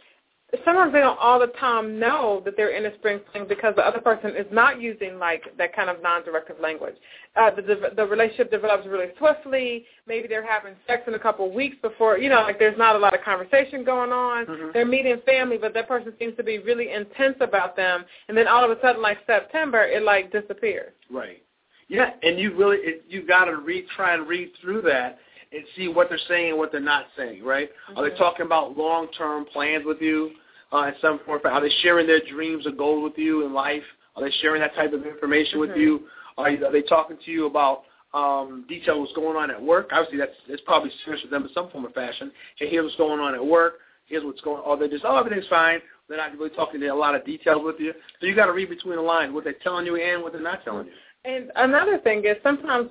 sometimes 0.64 0.93
they 0.93 1.00
don't 1.00 1.19
all 1.19 1.40
the 1.40 1.48
time 1.58 1.98
know 1.98 2.40
that 2.44 2.56
they're 2.56 2.76
in 2.76 2.87
a 2.87 2.94
spring 2.96 3.20
fling 3.31 3.46
because 3.48 3.75
the 3.75 3.82
other 3.82 4.00
person 4.00 4.31
is 4.37 4.46
not 4.52 4.81
using 4.81 5.19
like 5.19 5.43
that 5.58 5.75
kind 5.75 5.90
of 5.90 6.00
non-directive 6.02 6.56
language. 6.60 6.94
Uh, 7.34 7.50
the, 7.50 7.93
the 7.96 8.06
relationship 8.06 8.50
develops 8.50 8.87
really 8.87 9.08
swiftly. 9.19 9.84
Maybe 10.06 10.28
they're 10.28 10.46
having 10.46 10.75
sex 10.87 11.02
in 11.08 11.14
a 11.14 11.19
couple 11.19 11.46
of 11.48 11.52
weeks 11.52 11.76
before, 11.82 12.19
you 12.19 12.28
know, 12.28 12.43
like 12.43 12.58
there's 12.58 12.78
not 12.78 12.94
a 12.94 12.98
lot 12.98 13.14
of 13.14 13.25
conversation 13.25 13.84
going 13.84 14.12
on. 14.12 14.46
Mm-hmm. 14.46 14.69
They're 14.72 14.87
meeting 14.87 15.20
family, 15.26 15.58
but 15.58 15.75
that 15.75 15.88
person 15.88 16.12
seems 16.19 16.37
to 16.37 16.44
be 16.44 16.58
really 16.58 16.93
intense 16.93 17.37
about 17.40 17.75
them. 17.75 18.04
And 18.28 18.37
then 18.37 18.46
all 18.46 18.64
of 18.64 18.76
a 18.76 18.81
sudden, 18.81 19.02
like 19.02 19.19
September, 19.26 19.82
it 19.82 20.04
like 20.04 20.31
disappears. 20.31 20.93
Right. 21.10 21.43
Yeah, 21.88 22.10
and 22.22 22.38
you 22.38 22.56
really 22.56 22.78
it, 22.78 23.04
you 23.08 23.26
got 23.26 23.44
to 23.44 23.56
read, 23.56 23.87
try 23.94 24.14
and 24.14 24.26
read 24.26 24.50
through 24.60 24.82
that 24.82 25.19
and 25.52 25.64
see 25.76 25.88
what 25.88 26.08
they're 26.08 26.19
saying 26.28 26.50
and 26.50 26.58
what 26.58 26.72
they're 26.72 26.81
not 26.81 27.06
saying, 27.16 27.44
right? 27.44 27.69
Mm-hmm. 27.90 27.98
Are 27.98 28.08
they 28.08 28.16
talking 28.16 28.46
about 28.46 28.76
long-term 28.76 29.46
plans 29.52 29.84
with 29.87 30.00
you 30.00 30.32
uh, 30.72 30.88
in 30.88 30.94
some 31.00 31.20
form? 31.25 31.40
Are 31.44 31.60
they 31.60 31.72
sharing 31.82 32.06
their 32.06 32.20
dreams 32.28 32.66
or 32.66 32.72
goals 32.72 33.04
with 33.04 33.19
you 33.19 33.46
in 33.46 33.52
life? 33.52 33.82
Are 34.16 34.22
they 34.22 34.31
sharing 34.40 34.60
that 34.60 34.75
type 34.75 34.93
of 34.93 35.04
information 35.06 35.58
mm-hmm. 35.58 35.70
with 35.70 35.78
you? 35.78 36.06
Are, 36.38 36.50
you, 36.50 36.64
are 36.64 36.72
they 36.72 36.82
talking 36.82 37.16
to 37.25 37.31
you 37.31 37.46
about 37.46 37.82
um, 38.14 38.64
detail 38.69 39.00
what's 39.00 39.12
going 39.12 39.37
on 39.37 39.50
at 39.50 39.62
work? 39.62 39.90
Obviously, 39.93 40.19
that's 40.19 40.32
it's 40.48 40.62
probably 40.66 40.90
serious 41.04 41.22
for 41.22 41.28
them 41.28 41.44
in 41.44 41.50
some 41.52 41.70
form 41.70 41.87
or 41.87 41.90
fashion. 41.90 42.32
Hey, 42.58 42.69
here's 42.70 42.84
what's 42.84 42.96
going 42.96 43.20
on 43.20 43.34
at 43.34 43.44
work. 43.44 43.75
Here's 44.06 44.25
what's 44.25 44.40
going 44.40 44.58
on. 44.58 44.64
Or 44.64 44.76
they 44.76 44.88
just, 44.88 45.04
oh, 45.04 45.16
everything's 45.16 45.48
fine. 45.48 45.81
They're 46.08 46.19
not 46.19 46.32
really 46.38 46.50
talking 46.50 46.81
to 46.81 46.87
a 46.87 46.94
lot 46.94 47.14
of 47.14 47.25
details 47.25 47.62
with 47.64 47.76
you. 47.81 47.93
So 48.20 48.26
you 48.26 48.37
got 48.37 48.46
to 48.46 48.52
read 48.52 48.69
between 48.69 48.96
the 48.96 49.02
lines 49.02 49.34
what 49.34 49.44
they're 49.44 49.54
telling 49.62 49.87
you 49.87 49.96
and 49.96 50.22
what 50.22 50.32
they're 50.32 50.43
not 50.43 50.64
telling 50.64 50.87
you. 50.87 50.93
And 51.26 51.50
another 51.56 51.99
thing 51.99 52.25
is 52.25 52.37
sometimes 52.43 52.90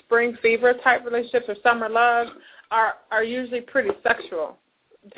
spring 0.00 0.36
fever 0.42 0.74
type 0.84 1.04
relationships 1.04 1.46
or 1.48 1.56
summer 1.62 1.88
love 1.88 2.28
are 2.70 2.94
are 3.10 3.24
usually 3.24 3.60
pretty 3.60 3.90
sexual. 4.02 4.58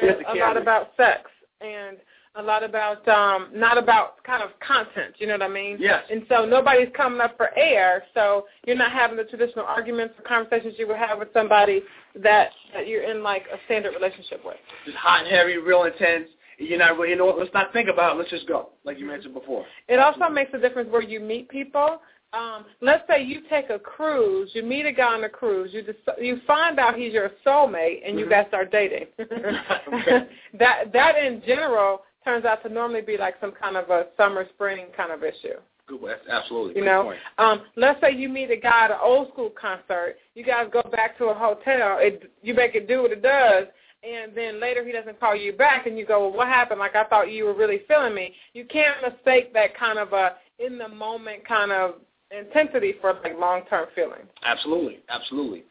There's 0.01 0.23
a 0.29 0.37
lot 0.37 0.57
about 0.57 0.93
sex 0.97 1.31
and 1.61 1.99
a 2.37 2.43
lot 2.43 2.65
about 2.65 3.07
um 3.09 3.49
not 3.55 3.79
about 3.79 4.23
kind 4.25 4.43
of 4.43 4.51
content, 4.61 5.15
you 5.19 5.27
know 5.27 5.35
what 5.35 5.43
I 5.43 5.49
mean? 5.49 5.77
Yes. 5.79 6.05
And 6.11 6.25
so 6.29 6.45
nobody's 6.45 6.89
coming 6.97 7.21
up 7.21 7.37
for 7.37 7.57
air, 7.57 8.05
so 8.13 8.47
you're 8.67 8.77
not 8.77 8.93
having 8.93 9.17
the 9.17 9.25
traditional 9.25 9.65
arguments 9.65 10.15
or 10.19 10.23
conversations 10.23 10.75
you 10.79 10.89
would 10.89 10.97
have 10.97 11.19
with 11.19 11.29
somebody 11.33 11.83
that 12.23 12.51
that 12.73 12.87
you're 12.87 13.09
in 13.09 13.23
like 13.23 13.45
a 13.53 13.57
standard 13.67 13.95
relationship 13.95 14.45
with. 14.45 14.57
Just 14.85 14.97
hot 14.97 15.25
and 15.25 15.33
heavy, 15.33 15.59
real 15.59 15.85
intense. 15.85 16.29
You're 16.59 16.79
not 16.79 16.97
really, 16.97 17.11
you 17.11 17.17
know 17.17 17.27
what, 17.27 17.39
let's 17.39 17.53
not 17.53 17.73
think 17.73 17.89
about 17.89 18.15
it, 18.15 18.19
let's 18.19 18.31
just 18.31 18.47
go, 18.47 18.71
like 18.85 18.97
you 18.99 19.07
mentioned 19.07 19.35
before. 19.35 19.65
It 19.89 19.99
also 19.99 20.29
makes 20.29 20.53
a 20.55 20.59
difference 20.59 20.89
where 20.89 21.03
you 21.03 21.19
meet 21.19 21.49
people 21.49 22.01
um, 22.35 22.65
let's 22.81 23.05
say 23.09 23.23
you 23.23 23.43
take 23.49 23.71
a 23.71 23.79
cruise, 23.79 24.51
you 24.55 24.63
meet 24.63 24.87
a 24.87 24.93
guy 24.93 25.15
on 25.15 25.25
a 25.25 25.29
cruise, 25.29 25.71
you 25.73 25.83
dec- 25.83 26.23
you 26.23 26.41
find 26.47 26.79
out 26.79 26.97
he's 26.97 27.13
your 27.13 27.31
soulmate, 27.47 28.03
and 28.07 28.19
you 28.19 28.27
Mhm. 28.27 28.31
guys 28.31 28.47
start 28.49 28.71
dating. 28.73 29.07
Okay. 29.19 30.29
That 30.59 30.93
that 30.93 31.17
in 31.17 31.43
general 31.47 32.03
turns 32.25 32.45
out 32.45 32.63
to 32.63 32.69
normally 32.69 33.03
be 33.03 33.17
like 33.17 33.35
some 33.41 33.53
kind 33.53 33.77
of 33.77 33.91
a 33.91 34.07
summer 34.17 34.47
spring 34.55 34.87
kind 34.97 35.13
of 35.13 35.23
issue. 35.23 35.59
Good, 35.87 36.01
that's 36.03 36.27
absolutely. 36.29 36.81
You 36.81 36.87
know, 36.87 37.13
um, 37.39 37.63
let's 37.77 38.01
say 38.01 38.13
you 38.13 38.29
meet 38.31 38.51
a 38.51 38.57
guy 38.57 38.87
at 38.87 38.91
an 38.91 38.97
old 39.03 39.29
school 39.29 39.51
concert. 39.51 40.17
You 40.35 40.43
guys 40.43 40.69
go 40.73 40.83
back 40.83 41.19
to 41.19 41.27
a 41.27 41.35
hotel. 41.35 41.99
It 42.01 42.31
you 42.43 42.55
make 42.55 42.75
it 42.75 42.89
do 42.89 43.03
what 43.03 43.13
it 43.13 43.23
does, 43.23 43.67
and 44.03 44.35
then 44.35 44.61
later 44.61 44.85
he 44.85 44.93
doesn't 44.93 45.21
call 45.21 45.37
you 45.37 45.53
back, 45.53 45.87
and 45.87 45.99
you 45.99 46.07
go, 46.07 46.21
well, 46.21 46.37
what 46.37 46.49
happened? 46.49 46.81
Like 46.81 46.97
I 46.97 47.05
thought 47.05 47.31
you 47.31 47.45
were 47.45 47.55
really 47.55 47.83
feeling 47.87 48.15
me. 48.15 48.35
You 48.55 48.65
can't 48.65 48.97
mistake 49.03 49.53
that 49.53 49.77
kind 49.77 49.99
of 49.99 50.13
a 50.15 50.37
in 50.59 50.79
the 50.79 50.89
moment 50.89 51.47
kind 51.47 51.73
of 51.73 51.97
intensity 52.39 52.95
for 53.01 53.15
like 53.23 53.39
long 53.39 53.63
term 53.69 53.87
feeling. 53.95 54.23
Absolutely, 54.45 55.01
absolutely. 55.09 55.65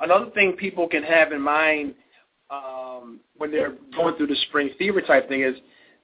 Another 0.00 0.30
thing 0.30 0.52
people 0.52 0.88
can 0.88 1.02
have 1.02 1.32
in 1.32 1.40
mind 1.40 1.94
um, 2.50 3.20
when 3.36 3.50
they're 3.50 3.74
going 3.96 4.16
through 4.16 4.28
the 4.28 4.36
spring 4.48 4.70
fever 4.78 5.00
type 5.00 5.28
thing 5.28 5.42
is 5.42 5.54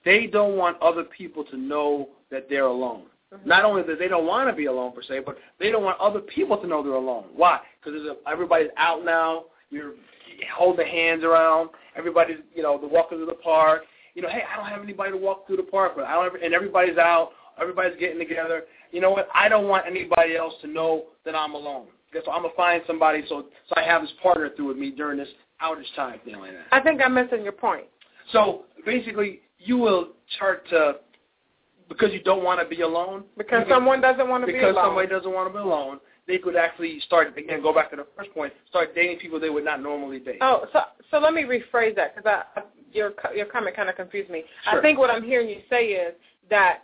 they 0.05 0.27
don't 0.27 0.57
want 0.57 0.81
other 0.81 1.05
people 1.05 1.45
to 1.45 1.57
know 1.57 2.11
that 2.31 2.49
they're 2.49 2.67
alone. 2.67 3.05
Mm-hmm. 3.33 3.49
Not 3.49 3.65
only 3.65 3.83
that 3.83 3.99
they 3.99 4.09
don't 4.09 4.27
want 4.27 4.49
to 4.49 4.55
be 4.55 4.67
alone 4.67 4.93
per 4.93 5.03
se, 5.03 5.21
but 5.27 5.37
they 5.59 5.71
don't 5.71 5.83
want 5.83 5.99
other 5.99 6.21
people 6.21 6.57
to 6.59 6.67
know 6.67 6.83
they're 6.83 6.93
alone. 6.93 7.25
Why? 7.35 7.61
Because 7.83 8.01
everybody's 8.31 8.71
out 8.77 9.05
now. 9.05 9.47
You're 9.71 9.95
holding 10.55 10.87
hands 10.87 11.25
around. 11.25 11.71
Everybody's, 11.97 12.39
you 12.55 12.63
know, 12.63 12.79
the 12.79 12.87
walking 12.87 13.19
through 13.19 13.27
the 13.27 13.35
park. 13.35 13.83
You 14.15 14.23
know, 14.23 14.29
hey, 14.29 14.43
I 14.51 14.57
don't 14.57 14.67
have 14.67 14.83
anybody 14.83 15.11
to 15.11 15.17
walk 15.17 15.47
through 15.47 15.57
the 15.57 15.65
park 15.65 15.97
with. 15.97 16.07
I 16.07 16.15
don't, 16.15 16.33
have, 16.33 16.43
and 16.43 16.55
everybody's 16.55 16.99
out. 16.99 17.31
Everybody's 17.61 17.99
getting 17.99 18.19
together. 18.19 18.63
You 18.93 19.01
know 19.01 19.11
what? 19.11 19.29
I 19.35 19.49
don't 19.49 19.69
want 19.69 19.87
anybody 19.87 20.37
else 20.37 20.55
to 20.63 20.67
know 20.67 21.05
that 21.25 21.35
I'm 21.35 21.55
alone. 21.55 21.87
So 22.25 22.31
I'm 22.31 22.43
gonna 22.43 22.55
find 22.57 22.83
somebody 22.87 23.23
so 23.29 23.47
so 23.69 23.75
I 23.77 23.83
have 23.83 24.03
this 24.03 24.13
partner 24.23 24.51
through 24.57 24.69
with 24.69 24.79
me 24.79 24.91
during 24.91 25.19
this 25.19 25.29
outage 25.63 25.95
time 25.95 26.19
thing 26.25 26.39
like 26.39 26.53
that. 26.53 26.67
I 26.73 26.81
think 26.81 27.01
I'm 27.05 27.15
missing 27.15 27.43
your 27.43 27.53
point. 27.53 27.85
So 28.33 28.65
basically, 28.85 29.41
you 29.59 29.77
will 29.77 30.09
start 30.37 30.69
to 30.71 30.97
because 31.89 32.13
you 32.13 32.23
don't 32.23 32.43
want 32.43 32.61
to 32.61 32.67
be 32.67 32.83
alone. 32.83 33.25
Because 33.37 33.65
someone 33.69 34.01
doesn't 34.01 34.29
want 34.29 34.43
to 34.45 34.47
be 34.47 34.59
alone. 34.59 34.73
Because 34.73 34.85
somebody 34.85 35.09
doesn't 35.09 35.33
want 35.33 35.49
to 35.49 35.53
be 35.53 35.63
alone. 35.63 36.01
They 36.27 36.39
could 36.39 36.57
actually 36.57 36.99
start 37.01 37.37
again. 37.37 37.63
Go 37.63 37.73
back 37.73 37.91
to 37.91 37.97
the 37.97 38.07
first 38.17 38.33
point. 38.33 38.53
Start 38.69 38.95
dating 38.95 39.19
people 39.19 39.39
they 39.39 39.51
would 39.51 39.65
not 39.65 39.81
normally 39.81 40.19
date. 40.19 40.39
Oh, 40.41 40.67
so 40.73 40.81
so 41.11 41.19
let 41.19 41.33
me 41.33 41.43
rephrase 41.43 41.95
that 41.97 42.17
because 42.17 42.43
I, 42.57 42.63
your 42.93 43.13
your 43.35 43.47
comment 43.47 43.77
kind 43.77 43.89
of 43.89 43.97
confused 43.97 44.31
me. 44.31 44.45
Sure. 44.69 44.79
I 44.79 44.83
think 44.83 44.99
what 44.99 45.11
I'm 45.11 45.23
hearing 45.23 45.49
you 45.49 45.61
say 45.71 45.89
is 45.89 46.15
that 46.51 46.83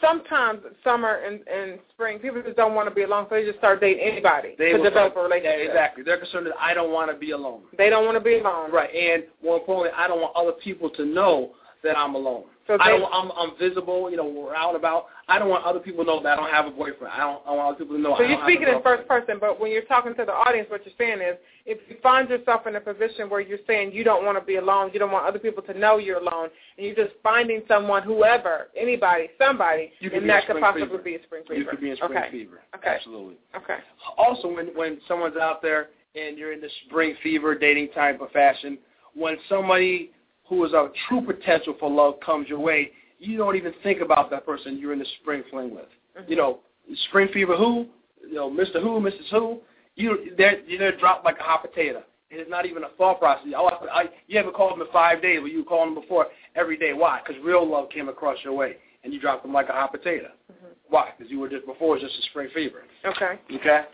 sometimes 0.00 0.60
summer 0.84 1.22
and, 1.26 1.40
and 1.48 1.78
spring, 1.92 2.18
people 2.18 2.42
just 2.42 2.56
don't 2.56 2.74
want 2.74 2.88
to 2.88 2.94
be 2.94 3.02
alone, 3.02 3.26
so 3.28 3.36
they 3.36 3.44
just 3.44 3.58
start 3.58 3.80
dating 3.80 4.02
anybody 4.02 4.54
they 4.58 4.72
to 4.72 4.82
develop 4.82 5.12
start, 5.12 5.16
a 5.16 5.20
relationship. 5.22 5.58
Yeah, 5.58 5.64
exactly. 5.66 6.02
They're 6.02 6.18
concerned 6.18 6.46
that 6.46 6.54
I 6.60 6.74
don't 6.74 6.92
want 6.92 7.10
to 7.10 7.16
be 7.16 7.30
alone. 7.32 7.62
They 7.76 7.90
don't 7.90 8.04
want 8.04 8.16
to 8.16 8.24
be 8.24 8.38
alone. 8.38 8.70
Right, 8.72 8.94
and 8.94 9.24
more 9.42 9.58
importantly, 9.58 9.90
I 9.96 10.08
don't 10.08 10.20
want 10.20 10.36
other 10.36 10.52
people 10.52 10.90
to 10.90 11.04
know 11.04 11.52
that 11.82 11.96
I'm 11.96 12.14
alone. 12.14 12.44
So 12.66 12.76
I 12.80 12.90
don't, 12.90 13.04
I'm, 13.12 13.30
I'm 13.36 13.56
visible. 13.58 14.10
You 14.10 14.16
know, 14.16 14.26
we're 14.26 14.54
out 14.54 14.74
about. 14.74 15.06
I 15.28 15.38
don't 15.38 15.48
want 15.48 15.64
other 15.64 15.78
people 15.78 16.04
to 16.04 16.10
know 16.10 16.22
that 16.22 16.38
I 16.38 16.42
don't 16.42 16.50
have 16.50 16.66
a 16.66 16.70
boyfriend. 16.70 17.12
I 17.12 17.18
don't. 17.18 17.42
I 17.46 17.52
want 17.52 17.76
other 17.76 17.84
people 17.84 17.96
to 17.96 18.02
know. 18.02 18.16
So 18.16 18.22
you're 18.22 18.32
don't 18.32 18.40
have 18.40 18.48
a 18.48 18.52
speaking 18.52 18.74
in 18.74 18.82
first 18.82 19.06
person, 19.06 19.36
but 19.40 19.60
when 19.60 19.70
you're 19.70 19.82
talking 19.82 20.14
to 20.16 20.24
the 20.24 20.32
audience, 20.32 20.68
what 20.68 20.84
you're 20.84 20.94
saying 20.98 21.20
is, 21.20 21.36
if 21.64 21.78
you 21.88 21.96
find 22.02 22.28
yourself 22.28 22.66
in 22.66 22.74
a 22.74 22.80
position 22.80 23.30
where 23.30 23.40
you're 23.40 23.58
saying 23.66 23.92
you 23.92 24.02
don't 24.02 24.24
want 24.24 24.36
to 24.38 24.44
be 24.44 24.56
alone, 24.56 24.90
you 24.92 24.98
don't 24.98 25.12
want 25.12 25.26
other 25.26 25.38
people 25.38 25.62
to 25.62 25.78
know 25.78 25.98
you're 25.98 26.18
alone, 26.18 26.48
and 26.76 26.86
you're 26.86 26.96
just 26.96 27.14
finding 27.22 27.62
someone, 27.68 28.02
whoever, 28.02 28.68
anybody, 28.76 29.28
somebody, 29.38 29.92
You 30.00 30.10
and 30.12 30.28
that 30.28 30.46
could 30.46 30.60
possibly 30.60 30.88
fever. 30.88 30.98
be 30.98 31.14
a 31.14 31.22
spring 31.22 31.42
fever. 31.46 31.60
You 31.60 31.66
could 31.66 31.80
be 31.80 31.90
in 31.90 31.96
spring 31.96 32.18
okay. 32.18 32.30
fever. 32.32 32.60
Okay. 32.74 32.88
Absolutely. 32.88 33.36
Okay. 33.56 33.78
Also, 34.18 34.48
when 34.48 34.66
when 34.74 34.98
someone's 35.06 35.36
out 35.36 35.62
there 35.62 35.88
and 36.16 36.36
you're 36.36 36.52
in 36.52 36.60
the 36.60 36.70
spring 36.86 37.14
fever 37.22 37.54
dating 37.54 37.90
type 37.90 38.20
of 38.20 38.30
fashion, 38.32 38.78
when 39.14 39.36
somebody 39.48 40.10
who 40.48 40.64
is 40.64 40.72
a 40.72 40.90
true 41.08 41.20
potential 41.20 41.74
for 41.78 41.90
love 41.90 42.20
comes 42.20 42.48
your 42.48 42.60
way, 42.60 42.90
you 43.18 43.36
don't 43.36 43.56
even 43.56 43.72
think 43.82 44.00
about 44.00 44.30
that 44.30 44.46
person 44.46 44.78
you're 44.78 44.92
in 44.92 44.98
the 44.98 45.06
spring 45.20 45.42
fling 45.50 45.74
with. 45.74 45.86
Mhm. 46.16 46.28
You 46.28 46.36
know, 46.36 46.60
spring 47.08 47.28
fever 47.28 47.56
who, 47.56 47.86
you 48.26 48.34
know, 48.34 48.50
Mr. 48.50 48.80
Who, 48.82 49.00
Mrs. 49.00 49.28
Who, 49.30 49.60
you 49.96 50.34
they're 50.36 50.60
they're 50.78 50.96
dropped 50.96 51.24
like 51.24 51.38
a 51.38 51.42
hot 51.42 51.62
potato. 51.62 52.02
And 52.30 52.40
it's 52.40 52.50
not 52.50 52.66
even 52.66 52.82
a 52.82 52.88
thought 52.98 53.20
process. 53.20 53.46
Oh, 53.56 53.66
I, 53.66 54.00
I, 54.02 54.04
you 54.26 54.36
haven't 54.36 54.54
called 54.54 54.72
them 54.72 54.80
in 54.80 54.92
five 54.92 55.22
days, 55.22 55.38
but 55.40 55.52
you 55.52 55.64
called 55.64 55.86
them 55.88 55.94
before 55.94 56.26
every 56.56 56.76
day. 56.76 56.92
Why? 56.92 57.20
Because 57.24 57.40
real 57.42 57.64
love 57.64 57.88
came 57.90 58.08
across 58.08 58.36
your 58.42 58.52
way, 58.52 58.78
and 59.04 59.14
you 59.14 59.20
dropped 59.20 59.44
them 59.44 59.52
like 59.52 59.68
a 59.68 59.72
hot 59.72 59.92
potato. 59.92 60.32
Mhm. 60.50 60.74
Why? 60.88 61.12
Because 61.16 61.30
you 61.30 61.38
were 61.38 61.48
just 61.48 61.64
before 61.66 61.96
it 61.96 62.02
was 62.02 62.10
just 62.10 62.18
a 62.18 62.30
spring 62.30 62.48
fever. 62.52 62.82
Okay. 63.04 63.38
Okay. 63.54 63.84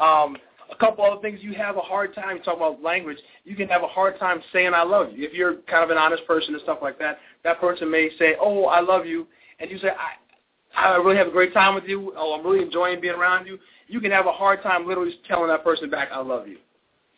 Um, 0.00 0.36
a 0.72 0.76
couple 0.76 1.04
other 1.04 1.20
things 1.20 1.40
you 1.42 1.54
have 1.54 1.76
a 1.76 1.80
hard 1.80 2.14
time. 2.14 2.36
You 2.36 2.42
talk 2.42 2.56
about 2.56 2.82
language. 2.82 3.18
You 3.44 3.54
can 3.54 3.68
have 3.68 3.82
a 3.82 3.88
hard 3.88 4.18
time 4.18 4.42
saying 4.52 4.72
"I 4.74 4.82
love 4.82 5.12
you" 5.12 5.26
if 5.26 5.34
you're 5.34 5.56
kind 5.68 5.84
of 5.84 5.90
an 5.90 5.98
honest 5.98 6.26
person 6.26 6.54
and 6.54 6.62
stuff 6.62 6.78
like 6.82 6.98
that. 6.98 7.18
That 7.44 7.60
person 7.60 7.90
may 7.90 8.10
say, 8.18 8.36
"Oh, 8.40 8.64
I 8.64 8.80
love 8.80 9.06
you," 9.06 9.26
and 9.60 9.70
you 9.70 9.78
say, 9.78 9.90
"I, 9.90 10.92
I 10.92 10.96
really 10.96 11.16
have 11.16 11.28
a 11.28 11.32
great 11.32 11.52
time 11.52 11.74
with 11.74 11.84
you. 11.84 12.12
Oh, 12.16 12.32
I'm 12.32 12.44
really 12.44 12.64
enjoying 12.64 13.00
being 13.00 13.14
around 13.14 13.46
you." 13.46 13.58
You 13.88 14.00
can 14.00 14.10
have 14.10 14.26
a 14.26 14.32
hard 14.32 14.62
time 14.62 14.86
literally 14.86 15.12
telling 15.28 15.48
that 15.48 15.64
person 15.64 15.90
back, 15.90 16.08
"I 16.12 16.20
love 16.20 16.48
you," 16.48 16.58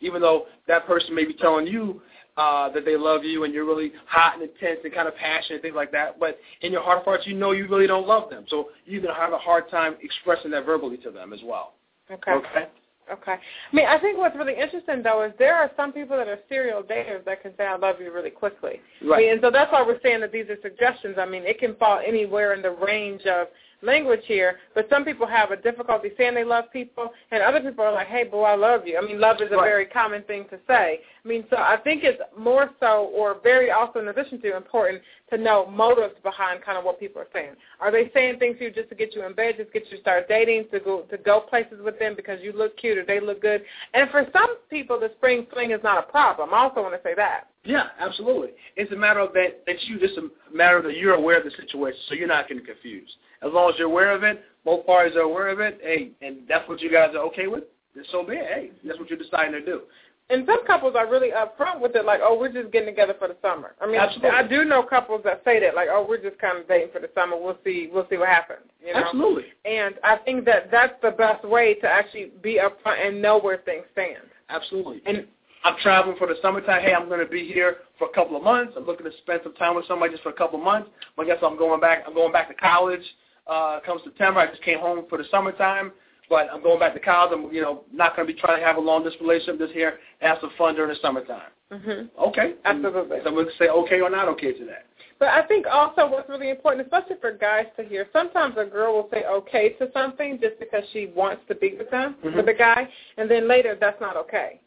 even 0.01 0.21
though 0.21 0.47
that 0.67 0.85
person 0.85 1.15
may 1.15 1.25
be 1.25 1.33
telling 1.33 1.67
you 1.67 2.01
uh, 2.37 2.69
that 2.69 2.83
they 2.83 2.97
love 2.97 3.23
you 3.23 3.43
and 3.45 3.53
you're 3.53 3.65
really 3.65 3.93
hot 4.07 4.33
and 4.33 4.43
intense 4.43 4.79
and 4.83 4.93
kind 4.93 5.07
of 5.07 5.15
passionate, 5.15 5.61
things 5.61 5.75
like 5.75 5.91
that. 5.91 6.19
But 6.19 6.37
in 6.61 6.71
your 6.71 6.83
heart 6.83 6.99
of 6.99 7.05
hearts, 7.05 7.25
you 7.25 7.33
know 7.33 7.51
you 7.51 7.67
really 7.67 7.87
don't 7.87 8.07
love 8.07 8.29
them. 8.29 8.45
So 8.49 8.69
you're 8.85 9.01
going 9.01 9.13
to 9.13 9.19
have 9.19 9.33
a 9.33 9.37
hard 9.37 9.69
time 9.69 9.95
expressing 10.01 10.51
that 10.51 10.65
verbally 10.65 10.97
to 10.97 11.11
them 11.11 11.31
as 11.31 11.39
well. 11.43 11.75
Okay. 12.11 12.31
Okay? 12.31 12.67
Okay. 13.11 13.33
I 13.33 13.75
mean, 13.75 13.85
I 13.85 13.99
think 13.99 14.17
what's 14.17 14.35
really 14.35 14.55
interesting 14.59 15.03
though 15.03 15.23
is 15.23 15.31
there 15.37 15.55
are 15.55 15.69
some 15.77 15.93
people 15.93 16.17
that 16.17 16.27
are 16.27 16.39
serial 16.49 16.81
daters 16.81 17.23
that 17.25 17.41
can 17.41 17.55
say 17.55 17.65
"I 17.65 17.75
love 17.75 18.01
you" 18.01 18.11
really 18.11 18.31
quickly. 18.31 18.81
I 19.01 19.05
Right. 19.05 19.19
mean, 19.19 19.33
and 19.33 19.41
so 19.41 19.51
that's 19.51 19.71
why 19.71 19.83
we're 19.83 19.99
saying 20.01 20.21
that 20.21 20.31
these 20.31 20.49
are 20.49 20.57
suggestions. 20.61 21.17
I 21.19 21.25
mean, 21.25 21.43
it 21.43 21.59
can 21.59 21.75
fall 21.75 21.99
anywhere 22.05 22.53
in 22.53 22.61
the 22.61 22.71
range 22.71 23.25
of 23.25 23.47
language 23.85 24.21
here, 24.25 24.59
but 24.73 24.87
some 24.89 25.05
people 25.05 25.27
have 25.27 25.51
a 25.51 25.55
difficulty 25.55 26.11
saying 26.17 26.35
they 26.35 26.43
love 26.43 26.65
people, 26.73 27.13
and 27.31 27.41
other 27.41 27.61
people 27.61 27.85
are 27.85 27.91
like, 27.91 28.07
"Hey, 28.07 28.23
boy, 28.23 28.43
I 28.43 28.55
love 28.55 28.87
you." 28.87 28.97
I 28.97 29.01
mean, 29.01 29.19
love 29.19 29.41
is 29.41 29.51
a 29.51 29.55
Right. 29.55 29.69
very 29.69 29.85
common 29.85 30.23
thing 30.23 30.45
to 30.45 30.59
say. 30.67 31.01
I 31.23 31.27
mean, 31.27 31.45
so 31.49 31.57
I 31.57 31.77
think 31.77 32.03
it's 32.03 32.21
more 32.35 32.69
so, 32.79 33.05
or 33.13 33.35
very 33.35 33.71
also 33.71 33.99
in 33.99 34.07
addition 34.07 34.41
to 34.41 34.55
important, 34.55 35.01
to 35.29 35.37
know 35.37 35.65
motives 35.67 36.15
behind 36.23 36.61
kind 36.61 36.77
of 36.77 36.83
what 36.83 36.99
people 36.99 37.21
are 37.21 37.27
saying. 37.33 37.55
Are 37.79 37.91
they 37.91 38.09
saying 38.09 38.39
things 38.39 38.57
to 38.57 38.65
you 38.65 38.71
just 38.71 38.89
to 38.89 38.95
get 38.95 39.15
you 39.15 39.23
in 39.25 39.33
bed, 39.33 39.57
just 39.57 39.71
to 39.71 39.79
get 39.79 39.89
you 39.89 39.97
to 39.97 40.01
start 40.01 40.27
dating, 40.27 40.69
to 40.69 40.79
go 40.79 41.01
to 41.01 41.17
go 41.17 41.39
places 41.39 41.81
with 41.81 41.97
them 41.99 42.15
because 42.15 42.41
you 42.41 42.51
look 42.51 42.75
cute 42.77 42.97
or 42.97 43.05
they 43.05 43.19
look 43.19 43.41
good? 43.41 43.65
And 43.93 44.09
for 44.09 44.27
some 44.33 44.57
people, 44.69 44.99
the 44.99 45.11
spring 45.17 45.45
fling 45.51 45.71
is 45.71 45.83
not 45.83 45.97
a 45.97 46.11
problem. 46.11 46.53
I 46.53 46.59
also 46.59 46.81
want 46.81 46.93
to 46.93 47.01
say 47.03 47.13
that. 47.15 47.47
Yeah, 47.65 47.87
absolutely. 47.99 48.49
It's 48.75 48.91
a 48.91 48.95
matter 48.95 49.19
of 49.19 49.33
that 49.33 49.63
that 49.65 49.81
you 49.83 49.99
just 49.99 50.17
a 50.17 50.29
matter 50.55 50.77
of 50.77 50.83
that 50.85 50.97
you're 50.97 51.15
aware 51.15 51.37
of 51.39 51.43
the 51.45 51.51
situation, 51.51 51.99
so 52.07 52.15
you're 52.15 52.27
not 52.27 52.47
getting 52.47 52.65
confused. 52.65 53.13
As 53.41 53.51
long 53.51 53.69
as 53.71 53.75
you're 53.77 53.87
aware 53.87 54.11
of 54.11 54.23
it, 54.23 54.43
both 54.63 54.85
parties 54.85 55.15
are 55.15 55.21
aware 55.21 55.49
of 55.49 55.59
it. 55.59 55.79
Hey, 55.81 56.11
and 56.21 56.39
that's 56.47 56.67
what 56.69 56.81
you 56.81 56.91
guys 56.91 57.09
are 57.15 57.23
okay 57.27 57.47
with. 57.47 57.63
Then 57.95 58.05
so 58.11 58.23
be 58.23 58.33
it. 58.33 58.45
Hey, 58.45 58.71
that's 58.85 58.99
what 58.99 59.09
you're 59.09 59.19
deciding 59.19 59.53
to 59.53 59.65
do. 59.65 59.81
And 60.29 60.43
some 60.47 60.65
couples 60.65 60.95
are 60.97 61.07
really 61.07 61.29
upfront 61.29 61.79
with 61.79 61.95
it, 61.95 62.03
like, 62.03 62.19
oh, 62.23 62.35
we're 62.39 62.51
just 62.51 62.71
getting 62.71 62.87
together 62.87 63.13
for 63.19 63.27
the 63.27 63.35
summer. 63.43 63.75
I 63.79 63.85
mean, 63.85 63.97
Absolutely. 63.97 64.31
I 64.31 64.47
do 64.47 64.65
know 64.65 64.81
couples 64.81 65.21
that 65.23 65.43
say 65.45 65.59
that, 65.59 65.75
like, 65.75 65.87
oh, 65.91 66.03
we're 66.07 66.21
just 66.21 66.39
kind 66.39 66.57
of 66.57 66.67
dating 66.67 66.89
for 66.91 66.99
the 66.99 67.11
summer. 67.13 67.37
We'll 67.39 67.59
see, 67.63 67.89
we'll 67.93 68.07
see 68.09 68.17
what 68.17 68.29
happens. 68.29 68.61
You 68.83 68.93
know? 68.93 69.03
Absolutely, 69.05 69.43
And 69.65 69.95
I 70.03 70.15
think 70.17 70.45
that 70.45 70.71
that's 70.71 70.95
the 71.03 71.11
best 71.11 71.45
way 71.45 71.75
to 71.75 71.87
actually 71.87 72.31
be 72.41 72.59
upfront 72.59 73.07
and 73.07 73.21
know 73.21 73.37
where 73.39 73.57
things 73.57 73.85
stand. 73.91 74.23
absolutely. 74.49 75.03
And 75.05 75.27
I'm 75.65 75.75
traveling 75.81 76.15
for 76.17 76.27
the 76.27 76.35
summertime. 76.43 76.83
Hey, 76.83 76.93
I'm 76.93 77.07
going 77.09 77.19
to 77.19 77.25
be 77.25 77.47
here 77.51 77.77
for 77.97 78.07
a 78.07 78.13
couple 78.13 78.37
of 78.37 78.43
months. 78.43 78.73
I'm 78.77 78.85
looking 78.85 79.07
to 79.07 79.17
spend 79.17 79.41
some 79.43 79.55
time 79.55 79.75
with 79.75 79.87
somebody 79.87 80.11
just 80.11 80.21
for 80.21 80.29
a 80.29 80.33
couple 80.33 80.59
of 80.59 80.63
months. 80.63 80.89
But 81.17 81.23
I 81.23 81.25
guess 81.25 81.39
I'm 81.41 81.57
going 81.57 81.81
back. 81.81 82.03
I'm 82.05 82.13
going 82.13 82.31
back 82.31 82.47
to 82.49 82.53
college. 82.53 83.01
Uh, 83.47 83.79
come 83.83 83.97
September, 84.03 84.41
I 84.41 84.47
just 84.47 84.61
came 84.61 84.77
home 84.79 85.05
for 85.09 85.17
the 85.17 85.23
summertime. 85.31 85.91
But 86.29 86.49
I'm 86.53 86.61
going 86.61 86.79
back 86.79 86.93
to 86.93 86.99
college. 86.99 87.31
I'm, 87.33 87.51
you 87.51 87.63
know, 87.63 87.83
not 87.91 88.15
going 88.15 88.27
to 88.27 88.31
be 88.33 88.39
trying 88.39 88.59
to 88.59 88.65
have 88.65 88.77
a 88.77 88.79
long 88.79 89.03
distance 89.03 89.21
relationship. 89.23 89.57
Just 89.57 89.73
here, 89.73 89.97
have 90.19 90.37
some 90.39 90.51
fun 90.55 90.75
during 90.75 90.93
the 90.93 90.99
summertime. 91.01 91.49
hmm 91.71 92.21
Okay. 92.21 92.53
Absolutely. 92.63 93.17
So 93.23 93.29
I'm 93.29 93.33
going 93.33 93.47
to 93.47 93.51
say 93.57 93.67
okay 93.67 94.01
or 94.01 94.11
not 94.11 94.27
okay 94.29 94.53
to 94.53 94.65
that. 94.65 94.85
But 95.17 95.29
I 95.29 95.47
think 95.47 95.65
also 95.65 96.07
what's 96.07 96.29
really 96.29 96.51
important, 96.51 96.85
especially 96.85 97.15
for 97.19 97.31
guys 97.31 97.65
to 97.77 97.83
hear, 97.83 98.07
sometimes 98.13 98.53
a 98.59 98.65
girl 98.65 98.93
will 98.93 99.09
say 99.11 99.23
okay 99.25 99.69
to 99.79 99.89
something 99.93 100.37
just 100.39 100.59
because 100.59 100.83
she 100.93 101.07
wants 101.15 101.41
to 101.47 101.55
be 101.55 101.73
with 101.75 101.89
them, 101.89 102.17
Mhm. 102.23 102.35
with 102.35 102.49
a 102.49 102.53
guy, 102.53 102.87
and 103.17 103.31
then 103.31 103.47
later 103.47 103.75
that's 103.79 103.99
not 104.01 104.15
okay. 104.17 104.59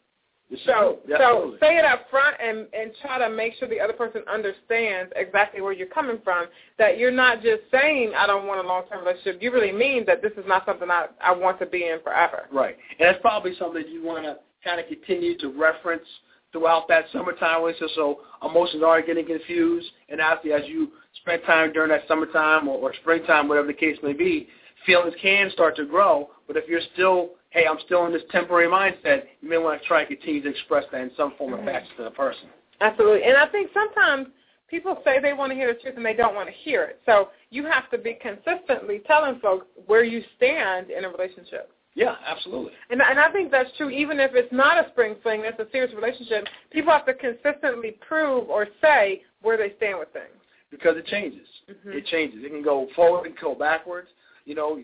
So 0.65 0.99
so 1.07 1.55
say 1.59 1.77
it 1.77 1.85
up 1.85 2.09
front 2.09 2.35
and 2.41 2.67
and 2.73 2.91
try 3.01 3.19
to 3.19 3.29
make 3.29 3.53
sure 3.55 3.67
the 3.67 3.79
other 3.79 3.93
person 3.93 4.23
understands 4.31 5.11
exactly 5.15 5.61
where 5.61 5.73
you're 5.73 5.87
coming 5.87 6.17
from. 6.23 6.47
That 6.79 6.97
you're 6.97 7.11
not 7.11 7.43
just 7.43 7.61
saying 7.71 8.13
I 8.17 8.25
don't 8.25 8.47
want 8.47 8.65
a 8.65 8.67
long 8.67 8.83
term 8.89 9.05
relationship. 9.05 9.41
You 9.41 9.51
really 9.51 9.71
mean 9.71 10.05
that 10.07 10.23
this 10.23 10.31
is 10.33 10.45
not 10.47 10.65
something 10.65 10.89
I 10.89 11.07
I 11.21 11.31
want 11.33 11.59
to 11.59 11.67
be 11.67 11.87
in 11.87 11.99
forever. 12.01 12.47
Right. 12.51 12.75
And 12.99 13.07
that's 13.07 13.21
probably 13.21 13.55
something 13.59 13.83
that 13.83 13.89
you 13.89 14.03
want 14.03 14.23
to 14.25 14.37
kind 14.63 14.79
of 14.79 14.87
continue 14.87 15.37
to 15.37 15.49
reference 15.49 16.03
throughout 16.51 16.87
that 16.87 17.05
summertime 17.13 17.61
relationship 17.61 17.89
so 17.95 18.21
emotions 18.43 18.83
aren't 18.83 19.05
getting 19.05 19.25
confused. 19.25 19.87
And 20.09 20.19
actually, 20.19 20.53
as 20.53 20.61
you 20.65 20.89
spend 21.21 21.43
time 21.45 21.73
during 21.73 21.89
that 21.89 22.07
summertime 22.07 22.67
or, 22.67 22.77
or 22.77 22.93
springtime, 23.01 23.47
whatever 23.47 23.67
the 23.67 23.73
case 23.73 23.97
may 24.01 24.13
be, 24.13 24.47
feelings 24.85 25.13
can 25.21 25.51
start 25.51 25.75
to 25.75 25.85
grow. 25.85 26.29
But 26.47 26.57
if 26.57 26.67
you're 26.67 26.81
still, 26.93 27.31
hey, 27.51 27.65
I'm 27.69 27.79
still 27.85 28.05
in 28.05 28.13
this 28.13 28.21
temporary 28.31 28.67
mindset, 28.67 29.23
you 29.41 29.49
may 29.49 29.57
want 29.57 29.81
to 29.81 29.87
try 29.87 30.01
and 30.01 30.07
continue 30.07 30.41
to 30.43 30.49
express 30.49 30.85
that 30.91 31.01
in 31.01 31.11
some 31.15 31.31
form 31.31 31.53
of 31.53 31.61
Mhm. 31.61 31.65
fashion 31.65 31.95
to 31.97 32.03
the 32.03 32.11
person. 32.11 32.49
Absolutely. 32.81 33.23
And 33.23 33.35
I 33.37 33.47
think 33.47 33.71
sometimes 33.73 34.29
people 34.67 35.01
say 35.03 35.19
they 35.19 35.33
want 35.33 35.51
to 35.51 35.55
hear 35.55 35.73
the 35.73 35.79
truth 35.79 35.97
and 35.97 36.05
they 36.05 36.13
don't 36.13 36.35
want 36.35 36.47
to 36.47 36.53
hear 36.53 36.83
it. 36.83 37.01
So 37.05 37.31
you 37.49 37.65
have 37.65 37.89
to 37.89 37.97
be 37.97 38.13
consistently 38.13 38.99
telling 38.99 39.39
folks 39.39 39.67
where 39.87 40.03
you 40.03 40.23
stand 40.37 40.91
in 40.91 41.05
a 41.05 41.09
relationship. 41.09 41.71
Yeah, 41.95 42.15
absolutely. 42.25 42.71
And, 42.91 43.01
and 43.01 43.19
I 43.19 43.31
think 43.31 43.51
that's 43.51 43.75
true 43.75 43.89
even 43.89 44.19
if 44.19 44.35
it's 44.35 44.51
not 44.53 44.85
a 44.85 44.89
spring 44.91 45.15
fling, 45.21 45.41
that's 45.41 45.59
a 45.59 45.69
serious 45.71 45.93
relationship. 45.93 46.47
People 46.69 46.93
have 46.93 47.05
to 47.07 47.13
consistently 47.15 47.97
prove 48.07 48.49
or 48.49 48.67
say 48.79 49.23
where 49.41 49.57
they 49.57 49.73
stand 49.77 49.99
with 49.99 50.09
things. 50.13 50.27
Because 50.69 50.95
it 50.97 51.07
changes. 51.07 51.47
Mhm. 51.67 51.95
It 51.95 52.05
changes. 52.05 52.43
It 52.45 52.49
can 52.49 52.61
go 52.61 52.87
forward 52.95 53.25
and 53.25 53.35
go 53.39 53.55
backwards. 53.55 54.09
You 54.45 54.55
know, 54.55 54.79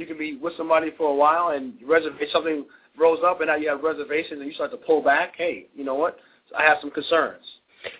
you, 0.00 0.06
can 0.06 0.18
be 0.18 0.36
with 0.36 0.56
somebody 0.56 0.90
for 0.96 1.10
a 1.10 1.14
while 1.14 1.50
and 1.50 1.74
reserve 1.86 2.14
something 2.32 2.64
rose 2.98 3.20
up 3.24 3.40
and 3.40 3.48
now 3.48 3.56
you 3.56 3.68
have 3.68 3.82
reservations 3.82 4.40
and 4.40 4.48
you 4.48 4.54
start 4.54 4.70
to 4.70 4.76
pull 4.76 5.02
back. 5.02 5.34
Hey, 5.36 5.66
you 5.74 5.84
know 5.84 5.94
what? 5.94 6.18
I 6.56 6.62
have 6.64 6.78
some 6.80 6.90
concerns. 6.90 7.44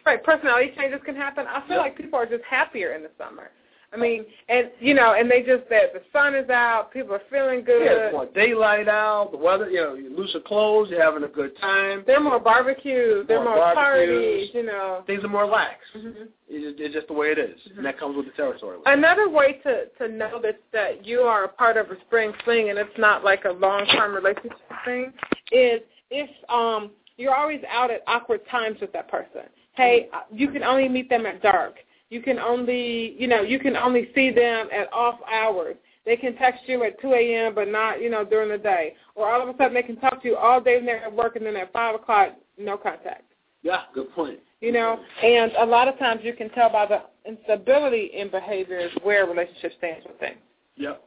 Right, 0.05 0.23
personality 0.23 0.73
changes 0.77 1.01
can 1.05 1.17
happen. 1.17 1.47
I 1.47 1.61
feel 1.67 1.77
Yep. 1.77 1.79
like 1.79 1.97
people 1.97 2.19
are 2.19 2.27
just 2.27 2.45
happier 2.45 2.93
in 2.93 3.03
the 3.03 3.11
summer. 3.17 3.51
I 3.93 3.97
mean, 3.97 4.25
and 4.49 4.71
you 4.79 4.95
know, 4.95 5.15
and 5.19 5.29
they 5.29 5.41
just 5.43 5.69
that 5.69 5.93
the 5.93 6.03
sun 6.13 6.37
is 6.37 6.49
out, 6.49 6.93
people 6.93 7.13
are 7.15 7.23
feeling 7.29 7.65
good. 7.65 7.85
Yeah, 7.85 8.07
it's 8.07 8.13
more 8.13 8.27
daylight 8.27 8.89
out, 8.89 9.33
the 9.33 9.37
weather, 9.37 9.69
you 9.69 9.81
know, 9.81 9.95
you 9.95 10.17
looser 10.17 10.39
clothes, 10.39 10.91
you're 10.91 11.03
having 11.03 11.25
a 11.25 11.29
good 11.29 11.59
time. 11.59 12.05
They're 12.07 12.21
more 12.21 12.39
barbecues, 12.39 13.27
they're 13.27 13.43
More 13.43 13.57
more, 13.57 13.75
parties, 13.75 14.51
you 14.55 14.65
know. 14.65 15.03
Things 15.09 15.25
are 15.25 15.29
more 15.29 15.47
lax. 15.47 15.81
Mhm. 15.97 16.29
It's, 16.49 16.79
it's 16.81 16.95
just 16.95 17.09
the 17.09 17.15
way 17.15 17.29
it 17.33 17.39
is, 17.39 17.59
and 17.77 17.85
that 17.85 17.99
comes 17.99 18.17
with 18.17 18.27
the 18.27 18.33
territory. 18.33 18.79
Another 18.87 19.29
way 19.29 19.55
to 19.65 19.87
to 19.99 20.09
know 20.09 20.41
that 20.41 20.61
that 20.73 21.05
you 21.05 21.21
are 21.21 21.45
a 21.45 21.49
part 21.49 21.77
of 21.77 21.91
a 21.91 22.01
spring 22.03 22.33
fling 22.45 22.71
and 22.71 22.79
it's 22.79 22.97
not 22.99 23.25
like 23.25 23.45
a 23.45 23.51
long 23.53 23.87
term 23.87 24.15
relationship 24.15 24.59
thing 24.85 25.13
is 25.51 25.81
if 26.11 26.31
um 26.49 26.91
you're 27.17 27.35
always 27.35 27.61
out 27.69 27.91
at 27.91 28.03
awkward 28.07 28.41
times 28.49 28.79
with 28.81 28.93
that 28.93 29.09
person. 29.09 29.43
Hey, 29.75 30.09
uh, 30.13 30.21
you 30.33 30.51
can 30.51 30.63
only 30.63 30.89
meet 30.89 31.09
them 31.09 31.27
at 31.27 31.43
dark. 31.43 31.75
You 32.11 32.21
can 32.21 32.39
only 32.39 33.15
you 33.19 33.27
know 33.29 33.43
you 33.43 33.59
can 33.59 33.77
only 33.77 34.09
see 34.15 34.31
them 34.31 34.69
at 34.73 34.93
off 34.93 35.19
hours. 35.33 35.77
They 36.05 36.17
can 36.17 36.35
text 36.37 36.63
you 36.67 36.83
at 36.85 37.01
2 37.01 37.13
a.m. 37.13 37.55
but 37.55 37.69
not 37.69 38.03
you 38.03 38.11
know 38.11 38.25
during 38.25 38.51
the 38.51 38.59
day. 38.59 38.95
Or 39.15 39.31
all 39.31 39.41
of 39.41 39.49
a 39.49 39.57
sudden 39.57 39.75
they 39.75 39.83
can 39.83 39.97
talk 39.97 40.23
to 40.23 40.29
you 40.29 40.37
all 40.37 40.61
day 40.61 40.77
when 40.77 40.87
they're 40.87 41.05
at 41.05 41.15
work 41.15 41.37
and 41.37 41.47
then 41.47 41.57
at 41.57 41.73
five 41.73 41.95
o'clock 41.95 42.35
no 42.59 42.77
contact. 42.77 43.25
Yeah, 43.63 43.83
good 43.95 44.13
point. 44.13 44.41
You 44.61 44.73
know, 44.73 44.99
and 45.23 45.53
a 45.59 45.65
lot 45.65 45.89
of 45.89 45.99
times 45.99 46.21
you 46.23 46.35
can 46.35 46.51
tell 46.51 46.71
by 46.71 46.87
the 46.87 47.03
instability 47.27 48.11
in 48.15 48.31
behaviors 48.31 48.93
where 49.03 49.25
a 49.25 49.29
relationship 49.29 49.73
stands 49.79 50.07
with 50.07 50.19
things. 50.19 50.39
Yep. 50.77 51.03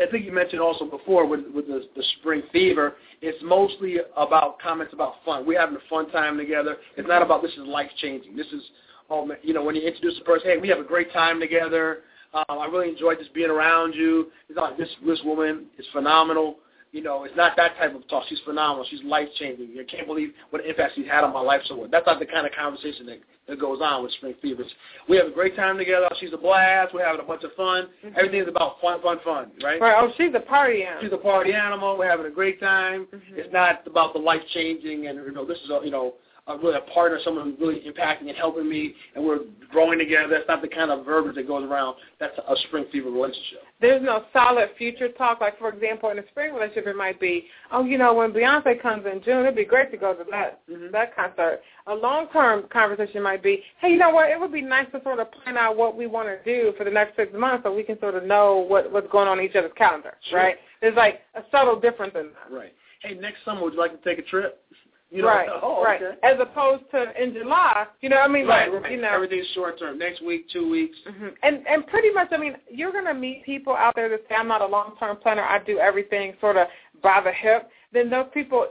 I 0.00 0.10
think 0.10 0.24
you 0.24 0.32
mentioned 0.32 0.60
also 0.60 0.84
before 0.84 1.26
with 1.26 1.40
with 1.54 1.66
the, 1.66 1.82
the 1.96 2.02
spring 2.18 2.42
fever, 2.52 2.96
it's 3.20 3.38
mostly 3.42 3.96
about 4.16 4.60
comments 4.60 4.92
about 4.92 5.14
fun. 5.24 5.44
We're 5.46 5.60
having 5.60 5.76
a 5.76 5.88
fun 5.90 6.10
time 6.10 6.36
together. 6.36 6.76
It's 6.96 7.08
not 7.08 7.22
about 7.22 7.42
this 7.42 7.52
is 7.52 7.66
life 7.66 7.90
changing. 7.98 8.36
This 8.36 8.46
is, 8.48 8.62
oh, 9.10 9.26
man, 9.26 9.38
you 9.42 9.54
know, 9.54 9.62
when 9.62 9.74
you 9.74 9.82
introduce 9.82 10.18
a 10.20 10.24
person, 10.24 10.48
hey, 10.48 10.56
we 10.58 10.68
have 10.68 10.78
a 10.78 10.84
great 10.84 11.12
time 11.12 11.40
together. 11.40 12.00
Um, 12.34 12.58
I 12.58 12.66
really 12.66 12.90
enjoyed 12.90 13.18
just 13.18 13.32
being 13.32 13.50
around 13.50 13.94
you. 13.94 14.30
It's 14.48 14.56
not 14.56 14.70
like 14.70 14.78
this 14.78 14.90
this 15.06 15.20
woman 15.24 15.66
is 15.78 15.86
phenomenal. 15.92 16.58
You 16.92 17.02
know, 17.02 17.24
it's 17.24 17.36
not 17.36 17.54
that 17.56 17.76
type 17.76 17.94
of 17.94 18.06
talk. 18.08 18.24
She's 18.28 18.40
phenomenal. 18.46 18.86
She's 18.90 19.02
life 19.04 19.28
changing. 19.38 19.76
I 19.78 19.84
can't 19.84 20.06
believe 20.06 20.32
what 20.50 20.64
impact 20.64 20.94
she's 20.96 21.06
had 21.06 21.22
on 21.22 21.34
my 21.34 21.40
life. 21.40 21.60
So 21.66 21.76
well. 21.76 21.88
that's 21.90 22.06
not 22.06 22.18
the 22.18 22.24
kind 22.24 22.46
of 22.46 22.52
conversation 22.52 23.04
that, 23.06 23.18
that 23.46 23.60
goes 23.60 23.80
on 23.82 24.02
with 24.02 24.12
spring 24.12 24.34
fever. 24.40 24.62
It's, 24.62 24.72
we 25.06 25.18
have 25.18 25.26
a 25.26 25.30
great 25.30 25.54
time 25.54 25.76
together. 25.76 26.08
She's 26.18 26.32
a 26.32 26.38
blast. 26.38 26.94
We're 26.94 27.04
having 27.04 27.20
a 27.20 27.24
bunch 27.24 27.44
of 27.44 27.52
fun. 27.54 27.88
Everything's 28.16 28.48
about 28.48 28.80
fun, 28.80 29.02
fun, 29.02 29.18
fun, 29.22 29.50
right? 29.62 29.78
Right. 29.80 29.96
Oh, 29.98 30.12
she's 30.16 30.32
a 30.34 30.40
party 30.40 30.82
animal. 30.82 31.02
She's 31.02 31.12
a 31.12 31.18
party 31.18 31.52
animal. 31.52 31.98
We're 31.98 32.08
having 32.08 32.26
a 32.26 32.30
great 32.30 32.58
time. 32.58 33.06
It's 33.32 33.52
not 33.52 33.86
about 33.86 34.14
the 34.14 34.20
life 34.20 34.42
changing 34.54 35.08
and 35.08 35.18
you 35.18 35.32
know 35.32 35.44
this 35.44 35.58
is 35.58 35.70
a 35.70 35.80
you 35.84 35.90
know 35.90 36.14
a 36.48 36.56
really 36.56 36.76
a 36.76 36.92
partner, 36.92 37.18
someone 37.22 37.50
who's 37.50 37.60
really 37.60 37.80
impacting 37.80 38.28
and 38.28 38.36
helping 38.36 38.68
me, 38.68 38.94
and 39.14 39.24
we're 39.24 39.40
growing 39.70 39.98
together. 39.98 40.28
That's 40.30 40.48
not 40.48 40.62
the 40.62 40.68
kind 40.68 40.90
of 40.90 41.04
verbiage 41.04 41.36
that 41.36 41.46
goes 41.46 41.64
around. 41.64 41.96
That's 42.18 42.36
a 42.38 42.56
spring 42.66 42.86
fever 42.90 43.10
relationship. 43.10 43.60
There's 43.80 44.02
no 44.02 44.24
solid 44.32 44.70
future 44.78 45.08
talk. 45.12 45.40
Like 45.40 45.58
for 45.58 45.68
example, 45.68 46.10
in 46.10 46.18
a 46.18 46.26
spring 46.28 46.54
relationship, 46.54 46.86
it 46.86 46.96
might 46.96 47.20
be, 47.20 47.44
oh, 47.70 47.84
you 47.84 47.98
know, 47.98 48.14
when 48.14 48.32
Beyonce 48.32 48.80
comes 48.80 49.04
in 49.06 49.22
June, 49.22 49.42
it'd 49.42 49.56
be 49.56 49.64
great 49.64 49.90
to 49.90 49.96
go 49.96 50.14
to 50.14 50.24
that 50.30 50.60
mm-hmm. 50.68 50.90
that 50.92 51.14
concert. 51.14 51.60
A 51.86 51.94
long 51.94 52.28
term 52.32 52.64
conversation 52.72 53.22
might 53.22 53.42
be, 53.42 53.62
hey, 53.80 53.90
you 53.90 53.98
know 53.98 54.10
what? 54.10 54.30
It 54.30 54.40
would 54.40 54.52
be 54.52 54.62
nice 54.62 54.86
to 54.92 55.02
sort 55.02 55.20
of 55.20 55.30
plan 55.30 55.56
out 55.56 55.76
what 55.76 55.96
we 55.96 56.06
want 56.06 56.28
to 56.28 56.42
do 56.44 56.72
for 56.76 56.84
the 56.84 56.90
next 56.90 57.16
six 57.16 57.32
months, 57.36 57.64
so 57.64 57.74
we 57.74 57.82
can 57.82 57.98
sort 58.00 58.14
of 58.14 58.24
know 58.24 58.64
what 58.68 58.90
what's 58.90 59.10
going 59.12 59.28
on 59.28 59.38
in 59.38 59.44
each 59.44 59.56
other's 59.56 59.72
calendar, 59.76 60.14
Sure. 60.30 60.38
right? 60.38 60.56
There's 60.80 60.96
like 60.96 61.20
a 61.34 61.42
subtle 61.50 61.78
difference 61.78 62.14
in 62.14 62.28
that. 62.28 62.56
Right. 62.56 62.72
Hey, 63.02 63.14
next 63.14 63.44
summer, 63.44 63.62
would 63.62 63.74
you 63.74 63.78
like 63.78 63.92
to 63.92 64.08
take 64.08 64.18
a 64.18 64.28
trip? 64.28 64.60
You 65.10 65.22
know, 65.22 65.28
right, 65.28 65.48
oh, 65.62 65.82
right. 65.82 66.02
okay. 66.02 66.18
As 66.22 66.36
opposed 66.40 66.84
to 66.90 67.22
in 67.22 67.32
July, 67.32 67.86
you 68.00 68.08
know, 68.08 68.18
I 68.18 68.28
mean, 68.28 68.46
Right, 68.46 68.70
like, 68.72 68.82
right. 68.82 68.92
you 68.92 69.00
know, 69.00 69.08
Everything's 69.08 69.46
short 69.54 69.78
term. 69.78 69.98
Next 69.98 70.22
week, 70.22 70.46
two 70.50 70.68
weeks. 70.68 70.96
hmm 71.06 71.28
And 71.42 71.66
and 71.66 71.86
pretty 71.86 72.10
much, 72.10 72.28
I 72.30 72.36
mean, 72.36 72.56
you're 72.70 72.92
gonna 72.92 73.14
meet 73.14 73.44
people 73.44 73.74
out 73.74 73.94
there 73.94 74.08
that 74.10 74.20
say, 74.28 74.34
"I'm 74.34 74.48
not 74.48 74.60
a 74.62 74.66
long 74.66 74.96
term 74.98 75.16
planner. 75.16 75.42
I 75.42 75.58
do 75.60 75.78
everything 75.78 76.34
sort 76.40 76.56
of 76.56 76.66
by 77.02 77.20
the 77.22 77.32
hip." 77.32 77.70
Then 77.92 78.10
those 78.10 78.26
people 78.34 78.66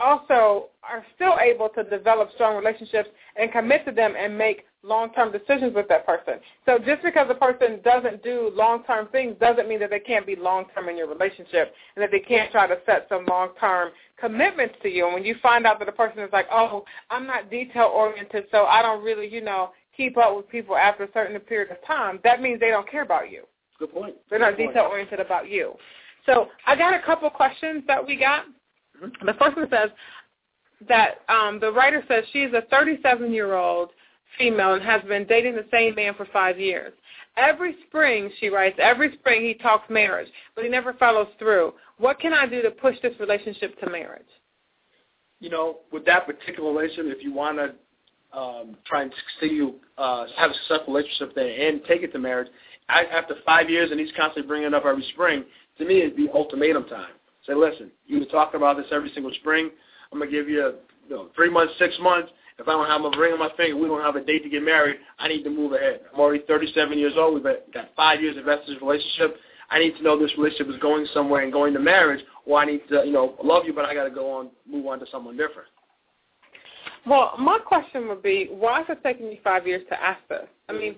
also 0.00 0.70
are 0.82 1.04
still 1.14 1.36
able 1.40 1.68
to 1.70 1.84
develop 1.84 2.30
strong 2.34 2.56
relationships 2.56 3.08
and 3.36 3.52
commit 3.52 3.84
to 3.84 3.92
them 3.92 4.14
and 4.18 4.36
make 4.36 4.64
long 4.84 5.12
term 5.12 5.32
decisions 5.32 5.74
with 5.74 5.88
that 5.88 6.06
person. 6.06 6.34
So 6.66 6.78
just 6.78 7.02
because 7.02 7.26
a 7.30 7.34
person 7.34 7.80
doesn't 7.84 8.22
do 8.22 8.52
long 8.54 8.84
term 8.84 9.08
things 9.08 9.36
doesn't 9.40 9.68
mean 9.68 9.80
that 9.80 9.90
they 9.90 10.00
can't 10.00 10.26
be 10.26 10.36
long 10.36 10.66
term 10.74 10.88
in 10.88 10.96
your 10.96 11.08
relationship 11.08 11.74
and 11.96 12.02
that 12.02 12.10
they 12.10 12.20
can't 12.20 12.52
try 12.52 12.66
to 12.66 12.76
set 12.86 13.06
some 13.08 13.24
long 13.26 13.50
term 13.58 13.90
commitments 14.20 14.74
to 14.82 14.88
you. 14.88 15.06
And 15.06 15.14
when 15.14 15.24
you 15.24 15.36
find 15.42 15.66
out 15.66 15.78
that 15.78 15.88
a 15.88 15.92
person 15.92 16.20
is 16.20 16.32
like, 16.32 16.46
"Oh, 16.50 16.84
I'm 17.10 17.26
not 17.26 17.50
detail 17.50 17.90
oriented, 17.94 18.44
so 18.50 18.64
I 18.66 18.82
don't 18.82 19.02
really, 19.02 19.26
you 19.28 19.40
know." 19.40 19.70
keep 19.96 20.16
up 20.16 20.36
with 20.36 20.48
people 20.48 20.76
after 20.76 21.04
a 21.04 21.12
certain 21.12 21.38
period 21.40 21.70
of 21.70 21.76
time, 21.86 22.18
that 22.24 22.42
means 22.42 22.60
they 22.60 22.70
don't 22.70 22.90
care 22.90 23.02
about 23.02 23.30
you. 23.30 23.44
Good 23.78 23.92
point. 23.92 24.16
They're 24.28 24.38
not 24.38 24.56
Good 24.56 24.68
detail 24.68 24.88
oriented 24.90 25.20
about 25.20 25.48
you. 25.48 25.74
So 26.26 26.48
I 26.66 26.76
got 26.76 26.94
a 26.94 27.02
couple 27.02 27.28
questions 27.30 27.84
that 27.86 28.04
we 28.04 28.16
got. 28.16 28.46
Mhm. 29.00 29.26
The 29.26 29.34
first 29.34 29.56
one 29.56 29.68
says 29.68 29.90
that 30.88 31.22
um, 31.28 31.58
the 31.58 31.72
writer 31.72 32.04
says 32.08 32.24
she's 32.32 32.52
a 32.52 32.62
37 32.62 33.32
year 33.32 33.54
old 33.54 33.90
female 34.38 34.74
and 34.74 34.82
has 34.82 35.02
been 35.02 35.26
dating 35.26 35.56
the 35.56 35.66
same 35.70 35.94
man 35.94 36.14
for 36.14 36.26
five 36.32 36.58
years. 36.58 36.92
Every 37.36 37.76
spring, 37.88 38.30
she 38.38 38.48
writes, 38.48 38.76
every 38.80 39.12
spring 39.14 39.42
he 39.42 39.54
talks 39.54 39.90
marriage, 39.90 40.28
but 40.54 40.64
he 40.64 40.70
never 40.70 40.92
follows 40.94 41.28
through. 41.38 41.74
What 41.98 42.20
can 42.20 42.32
I 42.32 42.46
do 42.46 42.62
to 42.62 42.70
push 42.70 42.96
this 43.02 43.18
relationship 43.18 43.78
to 43.80 43.90
marriage? 43.90 44.22
you 45.44 45.50
know, 45.50 45.80
with 45.92 46.06
that 46.06 46.26
particular 46.26 46.72
relationship, 46.72 47.18
if 47.18 47.22
you 47.22 47.30
want 47.32 47.58
to 47.58 48.38
um, 48.38 48.76
try 48.86 49.02
and 49.02 49.12
continue 49.38 49.74
uh, 49.98 50.24
have 50.36 50.50
a 50.50 50.54
successful 50.54 50.94
relationship 50.94 51.34
there 51.34 51.68
and 51.68 51.82
take 51.84 52.02
it 52.02 52.12
to 52.14 52.18
marriage, 52.18 52.48
I, 52.88 53.04
after 53.04 53.34
five 53.44 53.68
years 53.68 53.90
and 53.90 54.00
he's 54.00 54.10
constantly 54.16 54.48
bringing 54.48 54.68
it 54.68 54.74
up 54.74 54.86
every 54.86 55.06
spring, 55.12 55.44
to 55.78 55.84
me 55.84 55.98
it'd 55.98 56.16
be 56.16 56.28
ultimatum 56.32 56.84
time. 56.86 57.12
Say, 57.46 57.54
listen, 57.54 57.90
you've 58.06 58.20
been 58.20 58.28
talking 58.30 58.56
about 58.56 58.78
this 58.78 58.86
every 58.90 59.10
single 59.12 59.32
spring. 59.34 59.70
I'm 60.10 60.18
gonna 60.18 60.30
give 60.30 60.48
you, 60.48 60.74
you 61.08 61.14
know, 61.14 61.28
three 61.36 61.50
months, 61.50 61.74
six 61.78 61.94
months. 62.00 62.30
If 62.58 62.68
I 62.68 62.72
don't 62.72 62.86
have 62.86 63.00
a 63.04 63.18
ring 63.18 63.32
on 63.32 63.40
my 63.40 63.50
finger, 63.56 63.76
we 63.76 63.88
don't 63.88 64.02
have 64.02 64.14
a 64.14 64.24
date 64.24 64.44
to 64.44 64.48
get 64.48 64.62
married. 64.62 64.96
I 65.18 65.26
need 65.28 65.42
to 65.42 65.50
move 65.50 65.72
ahead. 65.72 66.02
I'm 66.12 66.20
already 66.20 66.44
37 66.46 66.98
years 66.98 67.14
old. 67.16 67.34
We've 67.34 67.42
got 67.42 67.90
five 67.96 68.22
years 68.22 68.36
invested 68.36 68.68
in 68.68 68.74
this 68.74 68.82
relationship. 68.82 69.36
I 69.70 69.80
need 69.80 69.96
to 69.96 70.02
know 70.02 70.18
this 70.18 70.30
relationship 70.38 70.68
is 70.68 70.80
going 70.80 71.06
somewhere 71.12 71.42
and 71.42 71.52
going 71.52 71.72
to 71.74 71.80
marriage, 71.80 72.24
or 72.46 72.58
I 72.58 72.64
need 72.64 72.82
to, 72.90 73.02
you 73.04 73.12
know, 73.12 73.34
love 73.42 73.64
you, 73.64 73.72
but 73.72 73.84
I 73.84 73.94
got 73.94 74.04
to 74.04 74.10
go 74.10 74.30
on, 74.30 74.50
move 74.68 74.86
on 74.86 75.00
to 75.00 75.06
someone 75.10 75.36
different. 75.36 75.68
Well, 77.06 77.32
my 77.38 77.58
question 77.58 78.08
would 78.08 78.22
be, 78.22 78.48
why 78.50 78.82
is 78.82 78.86
it 78.88 78.98
taking 79.02 79.26
you 79.26 79.38
five 79.42 79.66
years 79.66 79.82
to 79.90 80.00
ask 80.00 80.20
this? 80.28 80.46
I 80.68 80.72
mean, 80.72 80.96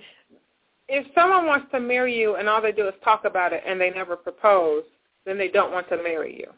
if 0.88 1.07
someone 1.14 1.47
wants 1.47 1.66
to 1.73 1.81
marry 1.81 2.16
you 2.16 2.37
and 2.37 2.49
all 2.49 2.61
they 2.61 2.73
do 2.73 2.87
is 2.87 2.95
talk 3.03 3.25
about 3.25 3.53
it 3.53 3.62
and 3.66 3.81
they 3.81 3.90
never 3.90 4.14
propose, 4.14 4.85
then 5.25 5.38
they 5.38 5.49
don't 5.49 5.73
want 5.73 5.88
to 5.88 5.97
marry 5.97 6.37
you. 6.37 6.49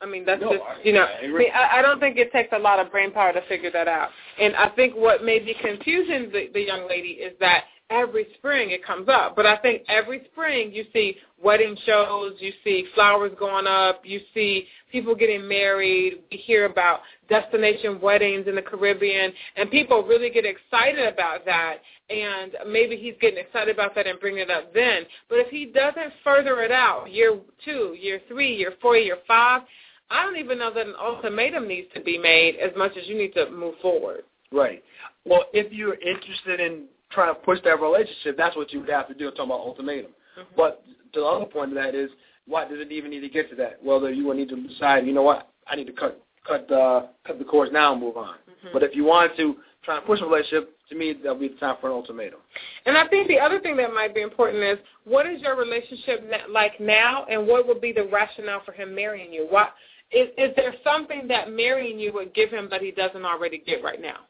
I 0.00 0.06
mean, 0.06 0.24
that's 0.24 0.40
No, 0.40 0.52
just, 0.52 0.62
I- 0.62 0.82
you 0.82 0.92
know, 0.92 1.04
I 1.04 1.24
I, 1.24 1.28
mean, 1.28 1.48
I, 1.54 1.78
I 1.78 1.82
don't 1.82 2.00
think 2.00 2.16
it 2.16 2.32
takes 2.32 2.50
a 2.52 2.58
lot 2.58 2.78
of 2.78 2.90
brain 2.90 3.12
power 3.12 3.32
to 3.32 3.42
figure 3.48 3.70
that 3.72 3.88
out. 3.88 4.10
And 4.40 4.56
I 4.56 4.68
think 4.70 4.94
what 4.94 5.24
may 5.24 5.38
be 5.38 5.54
confusing 5.60 6.30
the, 6.32 6.48
the 6.54 6.60
young 6.60 6.88
lady 6.88 7.08
is 7.08 7.34
that 7.40 7.64
every 7.90 8.26
spring 8.38 8.70
it 8.70 8.84
comes 8.84 9.08
up. 9.08 9.34
But 9.36 9.46
I 9.46 9.56
think 9.58 9.82
every 9.88 10.22
spring 10.32 10.72
you 10.72 10.84
see 10.92 11.16
wedding 11.42 11.76
shows, 11.84 12.34
you 12.38 12.52
see 12.62 12.86
flowers 12.94 13.32
going 13.38 13.66
up, 13.66 14.02
you 14.04 14.20
see 14.32 14.66
people 14.92 15.14
getting 15.14 15.46
married, 15.46 16.20
we 16.30 16.36
hear 16.36 16.66
about 16.66 17.00
destination 17.28 18.00
weddings 18.00 18.46
in 18.46 18.54
the 18.54 18.62
Caribbean, 18.62 19.32
and 19.56 19.70
people 19.70 20.04
really 20.04 20.30
get 20.30 20.44
excited 20.44 21.06
about 21.12 21.44
that. 21.46 21.78
And 22.08 22.56
maybe 22.68 22.96
he's 22.96 23.14
getting 23.20 23.38
excited 23.38 23.74
about 23.74 23.94
that 23.96 24.06
and 24.06 24.18
bringing 24.20 24.40
it 24.40 24.50
up 24.50 24.72
then. 24.72 25.02
But 25.28 25.36
if 25.40 25.48
he 25.48 25.66
doesn't 25.66 26.12
further 26.24 26.60
it 26.62 26.72
out, 26.72 27.10
year 27.10 27.38
two, 27.64 27.96
year 27.98 28.20
three, 28.28 28.54
year 28.56 28.74
four, 28.80 28.96
year 28.96 29.18
five, 29.26 29.62
I 30.10 30.22
don't 30.22 30.36
even 30.36 30.58
know 30.58 30.72
that 30.72 30.86
an 30.86 30.94
ultimatum 31.00 31.68
needs 31.68 31.88
to 31.94 32.00
be 32.00 32.18
made 32.18 32.56
as 32.56 32.70
much 32.76 32.92
as 33.00 33.06
you 33.06 33.16
need 33.16 33.32
to 33.34 33.50
move 33.50 33.74
forward. 33.80 34.22
Right. 34.52 34.82
Well, 35.24 35.44
if 35.52 35.72
you're 35.72 35.94
interested 35.94 36.60
in 36.60 36.86
trying 37.12 37.32
to 37.32 37.40
push 37.40 37.58
that 37.64 37.80
relationship, 37.80 38.36
that's 38.36 38.56
what 38.56 38.72
you 38.72 38.80
would 38.80 38.88
have 38.90 39.08
to 39.08 39.14
do. 39.14 39.28
I'm 39.28 39.34
Talking 39.34 39.50
about 39.50 39.60
ultimatum. 39.60 40.10
Mm-hmm. 40.38 40.56
But 40.56 40.82
the 41.14 41.24
other 41.24 41.46
point 41.46 41.70
of 41.70 41.76
that 41.76 41.94
is, 41.94 42.10
why 42.46 42.66
does 42.66 42.80
it 42.80 42.90
even 42.90 43.10
need 43.10 43.20
to 43.20 43.28
get 43.28 43.48
to 43.50 43.56
that? 43.56 43.78
Well, 43.82 44.08
you 44.10 44.26
would 44.26 44.36
need 44.36 44.48
to 44.48 44.56
decide. 44.56 45.06
You 45.06 45.12
know 45.12 45.22
what? 45.22 45.48
I 45.66 45.76
need 45.76 45.86
to 45.86 45.92
cut 45.92 46.20
cut 46.46 46.66
the 46.68 47.08
cut 47.26 47.38
the 47.38 47.44
course 47.44 47.68
now 47.72 47.92
and 47.92 48.00
move 48.00 48.16
on. 48.16 48.34
Mm-hmm. 48.34 48.68
But 48.72 48.82
if 48.82 48.96
you 48.96 49.04
want 49.04 49.36
to 49.36 49.56
try 49.84 49.98
and 49.98 50.06
push 50.06 50.20
a 50.20 50.24
relationship, 50.24 50.76
to 50.88 50.96
me, 50.96 51.12
that'll 51.12 51.38
be 51.38 51.48
the 51.48 51.56
time 51.56 51.76
for 51.80 51.88
an 51.88 51.92
ultimatum. 51.92 52.40
And 52.86 52.98
I 52.98 53.06
think 53.08 53.28
the 53.28 53.38
other 53.38 53.60
thing 53.60 53.76
that 53.76 53.92
might 53.94 54.14
be 54.14 54.22
important 54.22 54.62
is 54.62 54.78
what 55.04 55.26
is 55.26 55.40
your 55.40 55.56
relationship 55.56 56.28
like 56.50 56.80
now, 56.80 57.24
and 57.30 57.46
what 57.46 57.66
would 57.68 57.80
be 57.80 57.92
the 57.92 58.04
rationale 58.04 58.62
for 58.64 58.72
him 58.72 58.94
marrying 58.94 59.32
you? 59.32 59.46
What 59.48 59.74
is 60.12 60.28
is 60.36 60.50
there 60.56 60.74
something 60.82 61.28
that 61.28 61.50
marrying 61.50 61.98
you 61.98 62.12
would 62.12 62.34
give 62.34 62.50
him 62.50 62.68
that 62.70 62.80
he 62.80 62.90
doesn't 62.90 63.24
already 63.24 63.58
get 63.58 63.82
right 63.82 64.00
now? 64.00 64.20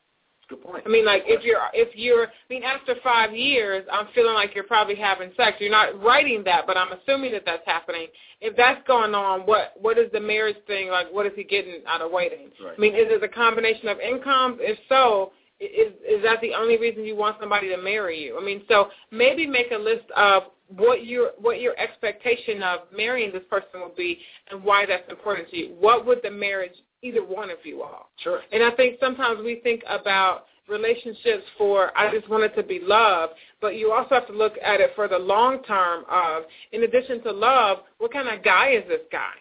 Good 0.51 0.63
point. 0.63 0.83
I 0.85 0.89
mean, 0.89 1.07
like 1.07 1.23
if 1.27 1.45
you're 1.45 1.61
if 1.73 1.95
you're, 1.95 2.25
I 2.27 2.31
mean, 2.51 2.65
after 2.65 2.97
five 3.05 3.33
years, 3.33 3.87
I'm 3.91 4.09
feeling 4.15 4.35
like 4.35 4.53
you're 4.53 4.65
probably 4.65 4.97
having 4.97 5.31
sex. 5.37 5.59
You're 5.61 5.71
not 5.71 6.03
writing 6.03 6.43
that, 6.45 6.67
but 6.67 6.77
I'm 6.77 6.89
assuming 6.93 7.31
that 7.33 7.45
that's 7.47 7.63
happening. 7.67 8.09
If 8.41 8.57
that's 8.57 8.85
going 8.87 9.15
on, 9.15 9.43
what 9.43 9.75
what 9.81 9.97
is 9.97 10.11
the 10.13 10.19
marriage 10.19 10.57
thing 10.67 10.89
like? 10.89 11.07
What 11.13 11.25
is 11.27 11.33
he 11.37 11.45
getting 11.45 11.83
out 11.87 12.03
of 12.03 12.11
waiting? 12.11 12.51
Right. 12.63 12.75
I 12.77 12.81
mean, 12.81 12.95
is 12.95 13.07
it 13.09 13.23
a 13.23 13.29
combination 13.29 13.89
of 13.89 14.01
incomes? 14.01 14.59
If 14.61 14.77
so, 14.89 15.31
is 15.61 15.93
is 16.09 16.23
that 16.23 16.41
the 16.41 16.55
only 16.55 16.79
reason 16.79 17.05
you 17.05 17.17
want 17.17 17.37
somebody 17.39 17.69
to 17.69 17.77
marry 17.77 18.19
you? 18.19 18.39
I 18.41 18.45
mean, 18.45 18.63
so 18.69 18.89
maybe 19.11 19.47
make 19.47 19.71
a 19.73 19.79
list 19.79 20.11
of 20.17 20.45
what 20.69 21.05
your 21.05 21.33
what 21.39 21.61
your 21.61 21.79
expectation 21.79 22.63
of 22.63 22.81
marrying 22.97 23.33
this 23.33 23.43
person 23.51 23.81
will 23.81 23.95
be 23.97 24.19
and 24.51 24.63
why 24.63 24.87
that's 24.87 25.09
important 25.11 25.51
to 25.51 25.57
you. 25.57 25.75
What 25.79 26.07
would 26.07 26.21
the 26.23 26.31
marriage 26.31 26.75
either 27.03 27.25
one 27.25 27.51
of 27.51 27.59
you 27.65 27.83
all? 27.83 28.11
Sure. 28.23 28.41
And 28.53 28.63
I 28.63 28.71
think 28.73 28.97
sometimes 29.01 29.41
we 29.45 29.61
think 29.63 29.83
about 29.89 30.47
relationships 30.69 31.45
for 31.59 31.97
I 31.99 32.13
just 32.15 32.29
want 32.29 32.45
it 32.45 32.55
to 32.57 32.63
be 32.63 32.81
love, 32.83 33.31
but 33.61 33.77
you 33.77 33.93
also 33.93 34.15
have 34.15 34.27
to 34.29 34.33
look 34.33 34.55
at 34.65 34.81
it 34.81 34.93
for 34.95 35.09
the 35.09 35.19
long 35.19 35.63
term 35.65 36.05
of 36.09 36.45
in 36.73 36.85
addition 36.85 37.23
to 37.25 37.33
love, 37.33 37.79
what 37.99 38.13
kind 38.13 38.29
of 38.29 38.43
guy 38.45 38.71
is 38.71 38.85
this 38.89 39.03
guy? 39.11 39.35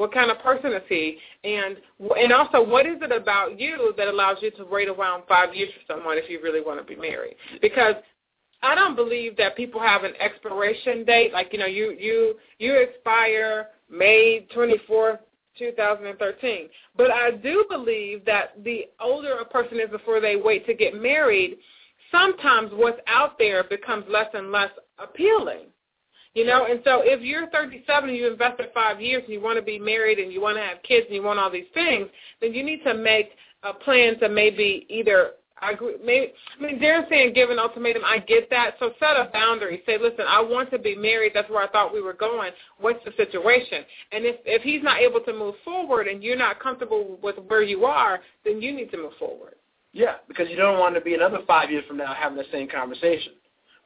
What 0.00 0.14
kind 0.14 0.30
of 0.30 0.38
person 0.38 0.72
is 0.72 0.82
he? 0.88 1.18
And 1.44 1.76
and 2.16 2.32
also, 2.32 2.66
what 2.66 2.86
is 2.86 2.96
it 3.02 3.12
about 3.12 3.60
you 3.60 3.92
that 3.98 4.08
allows 4.08 4.38
you 4.40 4.50
to 4.52 4.64
wait 4.64 4.88
around 4.88 5.24
five 5.28 5.54
years 5.54 5.68
for 5.74 5.92
someone 5.92 6.16
if 6.16 6.30
you 6.30 6.40
really 6.42 6.62
want 6.62 6.80
to 6.80 6.84
be 6.86 6.98
married? 6.98 7.36
Because 7.60 7.96
I 8.62 8.74
don't 8.74 8.96
believe 8.96 9.36
that 9.36 9.58
people 9.58 9.78
have 9.78 10.04
an 10.04 10.14
expiration 10.18 11.04
date. 11.04 11.34
Like 11.34 11.52
you 11.52 11.58
know, 11.58 11.66
you 11.66 11.94
you 12.00 12.36
you 12.58 12.76
expire 12.80 13.68
May 13.90 14.46
twenty 14.54 14.78
fourth, 14.86 15.20
2013. 15.58 16.70
But 16.96 17.10
I 17.10 17.32
do 17.32 17.66
believe 17.68 18.24
that 18.24 18.64
the 18.64 18.86
older 19.02 19.34
a 19.34 19.44
person 19.44 19.80
is 19.80 19.90
before 19.90 20.18
they 20.18 20.34
wait 20.34 20.64
to 20.64 20.72
get 20.72 20.94
married, 20.94 21.58
sometimes 22.10 22.70
what's 22.72 23.00
out 23.06 23.38
there 23.38 23.64
becomes 23.64 24.06
less 24.08 24.28
and 24.32 24.50
less 24.50 24.70
appealing. 24.98 25.66
You 26.34 26.46
know, 26.46 26.66
and 26.66 26.80
so 26.84 27.02
if 27.02 27.22
you're 27.22 27.48
37 27.48 28.08
and 28.08 28.16
you 28.16 28.30
invested 28.30 28.68
five 28.72 29.00
years 29.00 29.24
and 29.24 29.32
you 29.32 29.40
want 29.40 29.58
to 29.58 29.64
be 29.64 29.78
married 29.78 30.18
and 30.18 30.32
you 30.32 30.40
want 30.40 30.56
to 30.56 30.62
have 30.62 30.82
kids 30.82 31.06
and 31.06 31.16
you 31.16 31.22
want 31.22 31.40
all 31.40 31.50
these 31.50 31.64
things, 31.74 32.06
then 32.40 32.54
you 32.54 32.62
need 32.62 32.84
to 32.84 32.94
make 32.94 33.30
uh, 33.64 33.70
a 33.70 33.74
plan 33.74 34.18
to 34.20 34.28
maybe 34.28 34.86
either 34.88 35.32
I 35.62 35.72
agree. 35.72 35.96
Maybe, 36.02 36.32
I 36.58 36.62
mean, 36.62 36.80
they're 36.80 37.06
saying 37.10 37.34
give 37.34 37.50
an 37.50 37.58
ultimatum. 37.58 38.02
I 38.04 38.18
get 38.18 38.48
that. 38.50 38.76
So 38.78 38.92
set 38.98 39.16
a 39.16 39.28
boundary. 39.32 39.82
Say, 39.84 39.98
listen, 39.98 40.24
I 40.26 40.40
want 40.40 40.70
to 40.70 40.78
be 40.78 40.96
married. 40.96 41.32
That's 41.34 41.50
where 41.50 41.62
I 41.62 41.68
thought 41.68 41.92
we 41.92 42.00
were 42.00 42.14
going. 42.14 42.50
What's 42.78 43.04
the 43.04 43.12
situation? 43.16 43.84
And 44.12 44.24
if 44.24 44.36
if 44.44 44.62
he's 44.62 44.82
not 44.82 45.00
able 45.00 45.20
to 45.20 45.32
move 45.32 45.54
forward 45.64 46.08
and 46.08 46.22
you're 46.22 46.36
not 46.36 46.60
comfortable 46.60 47.18
with 47.22 47.36
where 47.48 47.62
you 47.62 47.84
are, 47.84 48.20
then 48.44 48.62
you 48.62 48.72
need 48.72 48.90
to 48.92 48.96
move 48.96 49.12
forward. 49.18 49.54
Yeah, 49.92 50.16
because 50.28 50.48
you 50.48 50.56
don't 50.56 50.78
want 50.78 50.94
to 50.94 51.00
be 51.00 51.14
another 51.14 51.40
five 51.46 51.70
years 51.70 51.84
from 51.86 51.96
now 51.96 52.14
having 52.14 52.38
the 52.38 52.44
same 52.52 52.68
conversation, 52.68 53.32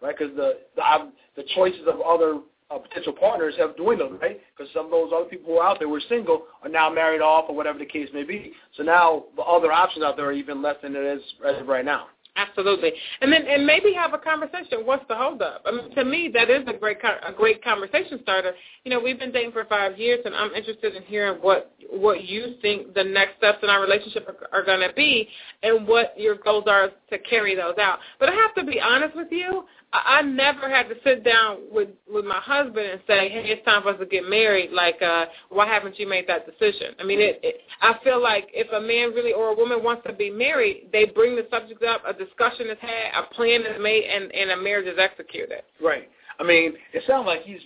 right? 0.02 0.14
Because 0.18 0.34
the 0.36 0.58
the, 0.76 1.10
the 1.36 1.44
choices 1.54 1.82
of 1.86 2.00
other 2.00 2.40
uh, 2.70 2.78
potential 2.78 3.12
partners 3.12 3.54
have 3.58 3.76
dwindled, 3.76 4.20
right? 4.20 4.40
Because 4.56 4.72
some 4.72 4.86
of 4.86 4.90
those 4.90 5.10
other 5.14 5.26
people 5.26 5.52
who 5.52 5.58
are 5.58 5.68
out 5.68 5.78
there 5.78 5.88
were 5.88 6.02
single 6.08 6.44
are 6.62 6.68
now 6.68 6.90
married 6.90 7.20
off 7.20 7.46
or 7.48 7.54
whatever 7.54 7.78
the 7.78 7.86
case 7.86 8.08
may 8.12 8.24
be. 8.24 8.52
So 8.76 8.82
now 8.82 9.24
the 9.36 9.42
other 9.42 9.72
options 9.72 10.04
out 10.04 10.16
there 10.16 10.26
are 10.26 10.32
even 10.32 10.62
less 10.62 10.76
than 10.82 10.96
it 10.96 11.04
is 11.04 11.22
as 11.46 11.60
of 11.60 11.68
right 11.68 11.84
now. 11.84 12.06
Absolutely, 12.36 12.90
and 13.20 13.32
then 13.32 13.46
and 13.46 13.64
maybe 13.64 13.92
have 13.92 14.12
a 14.12 14.18
conversation. 14.18 14.84
What's 14.84 15.06
the 15.06 15.14
holdup? 15.14 15.62
I 15.64 15.70
mean, 15.70 15.94
to 15.94 16.04
me, 16.04 16.28
that 16.34 16.50
is 16.50 16.64
a 16.66 16.72
great 16.72 16.96
a 17.04 17.32
great 17.32 17.62
conversation 17.62 18.18
starter. 18.24 18.54
You 18.84 18.90
know, 18.90 18.98
we've 18.98 19.20
been 19.20 19.30
dating 19.30 19.52
for 19.52 19.64
five 19.66 19.96
years, 19.98 20.18
and 20.24 20.34
I'm 20.34 20.52
interested 20.52 20.96
in 20.96 21.04
hearing 21.04 21.40
what 21.42 21.72
what 21.92 22.24
you 22.24 22.56
think 22.60 22.92
the 22.92 23.04
next 23.04 23.36
steps 23.36 23.58
in 23.62 23.70
our 23.70 23.80
relationship 23.80 24.26
are, 24.26 24.58
are 24.58 24.64
going 24.64 24.80
to 24.80 24.92
be, 24.94 25.28
and 25.62 25.86
what 25.86 26.18
your 26.18 26.34
goals 26.34 26.64
are 26.66 26.90
to 27.10 27.18
carry 27.20 27.54
those 27.54 27.78
out. 27.78 28.00
But 28.18 28.30
I 28.30 28.32
have 28.32 28.52
to 28.56 28.64
be 28.64 28.80
honest 28.80 29.14
with 29.14 29.28
you. 29.30 29.64
I, 29.94 30.22
never 30.22 30.68
had 30.68 30.88
to 30.88 30.96
sit 31.04 31.24
down 31.24 31.58
with 31.70 31.88
with 32.12 32.24
my 32.24 32.40
husband 32.40 32.86
and 32.86 33.00
say, 33.06 33.28
"Hey, 33.28 33.44
it's 33.46 33.64
time 33.64 33.82
for 33.82 33.90
us 33.90 33.98
to 34.00 34.06
get 34.06 34.28
married." 34.28 34.72
Like, 34.72 35.00
uh, 35.00 35.26
why 35.50 35.66
haven't 35.66 35.98
you 35.98 36.08
made 36.08 36.26
that 36.26 36.46
decision? 36.46 36.94
I 36.98 37.04
mean, 37.04 37.20
it, 37.20 37.38
it. 37.42 37.60
I 37.80 37.94
feel 38.02 38.20
like 38.20 38.48
if 38.52 38.70
a 38.72 38.80
man 38.80 39.14
really 39.14 39.32
or 39.32 39.50
a 39.50 39.54
woman 39.54 39.84
wants 39.84 40.02
to 40.06 40.12
be 40.12 40.30
married, 40.30 40.88
they 40.92 41.04
bring 41.04 41.36
the 41.36 41.46
subject 41.50 41.82
up, 41.84 42.02
a 42.06 42.12
discussion 42.12 42.68
is 42.70 42.78
had, 42.80 43.22
a 43.22 43.34
plan 43.34 43.62
is 43.62 43.80
made, 43.80 44.04
and 44.04 44.32
and 44.32 44.50
a 44.50 44.56
marriage 44.56 44.88
is 44.88 44.98
executed. 44.98 45.62
Right. 45.80 46.10
I 46.40 46.42
mean, 46.42 46.74
it 46.92 47.04
sounds 47.06 47.26
like 47.26 47.42
he's 47.42 47.60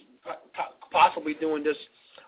possibly 0.93 1.35
doing 1.35 1.65
this 1.65 1.77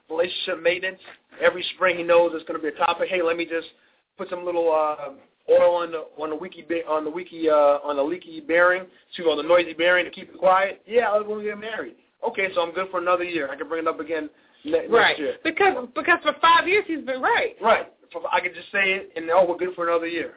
relationship 0.08 0.62
maintenance. 0.62 1.00
Every 1.42 1.64
spring 1.74 1.98
he 1.98 2.02
knows 2.02 2.32
it's 2.34 2.48
going 2.48 2.60
to 2.60 2.62
be 2.62 2.74
a 2.74 2.78
topic. 2.78 3.08
Hey, 3.10 3.22
let 3.22 3.36
me 3.36 3.44
just 3.44 3.68
put 4.16 4.28
some 4.30 4.44
little 4.44 4.72
uh, 4.72 5.12
oil 5.50 5.76
on 5.76 5.92
the 5.92 6.04
on 6.22 6.30
the 6.30 6.36
wiki 6.36 6.64
on 6.88 7.04
the 7.04 7.10
wiki 7.10 7.48
uh, 7.48 7.78
on 7.84 7.96
the 7.96 8.02
leaky 8.02 8.40
bearing, 8.40 8.84
excuse 9.08 9.26
me, 9.26 9.32
on 9.32 9.36
the 9.38 9.42
noisy 9.42 9.72
bearing 9.72 10.04
to 10.04 10.10
keep 10.10 10.30
it 10.30 10.38
quiet. 10.38 10.82
Yeah, 10.86 11.10
I 11.10 11.18
was 11.18 11.26
going 11.26 11.44
to 11.44 11.50
get 11.50 11.58
married. 11.58 11.96
Okay, 12.26 12.48
so 12.54 12.62
I'm 12.62 12.72
good 12.72 12.88
for 12.90 13.00
another 13.00 13.24
year. 13.24 13.50
I 13.50 13.56
can 13.56 13.68
bring 13.68 13.84
it 13.84 13.88
up 13.88 14.00
again 14.00 14.28
ne- 14.64 14.86
right. 14.88 15.08
next 15.08 15.18
year. 15.18 15.34
Because 15.42 15.88
because 15.94 16.18
for 16.22 16.34
five 16.40 16.68
years 16.68 16.84
he's 16.86 17.04
been 17.04 17.20
right. 17.20 17.56
Right. 17.60 17.86
I 18.32 18.40
could 18.40 18.54
just 18.54 18.70
say 18.72 18.92
it, 18.92 19.12
and 19.16 19.30
oh, 19.30 19.46
we're 19.48 19.56
good 19.56 19.74
for 19.74 19.88
another 19.88 20.06
year. 20.06 20.34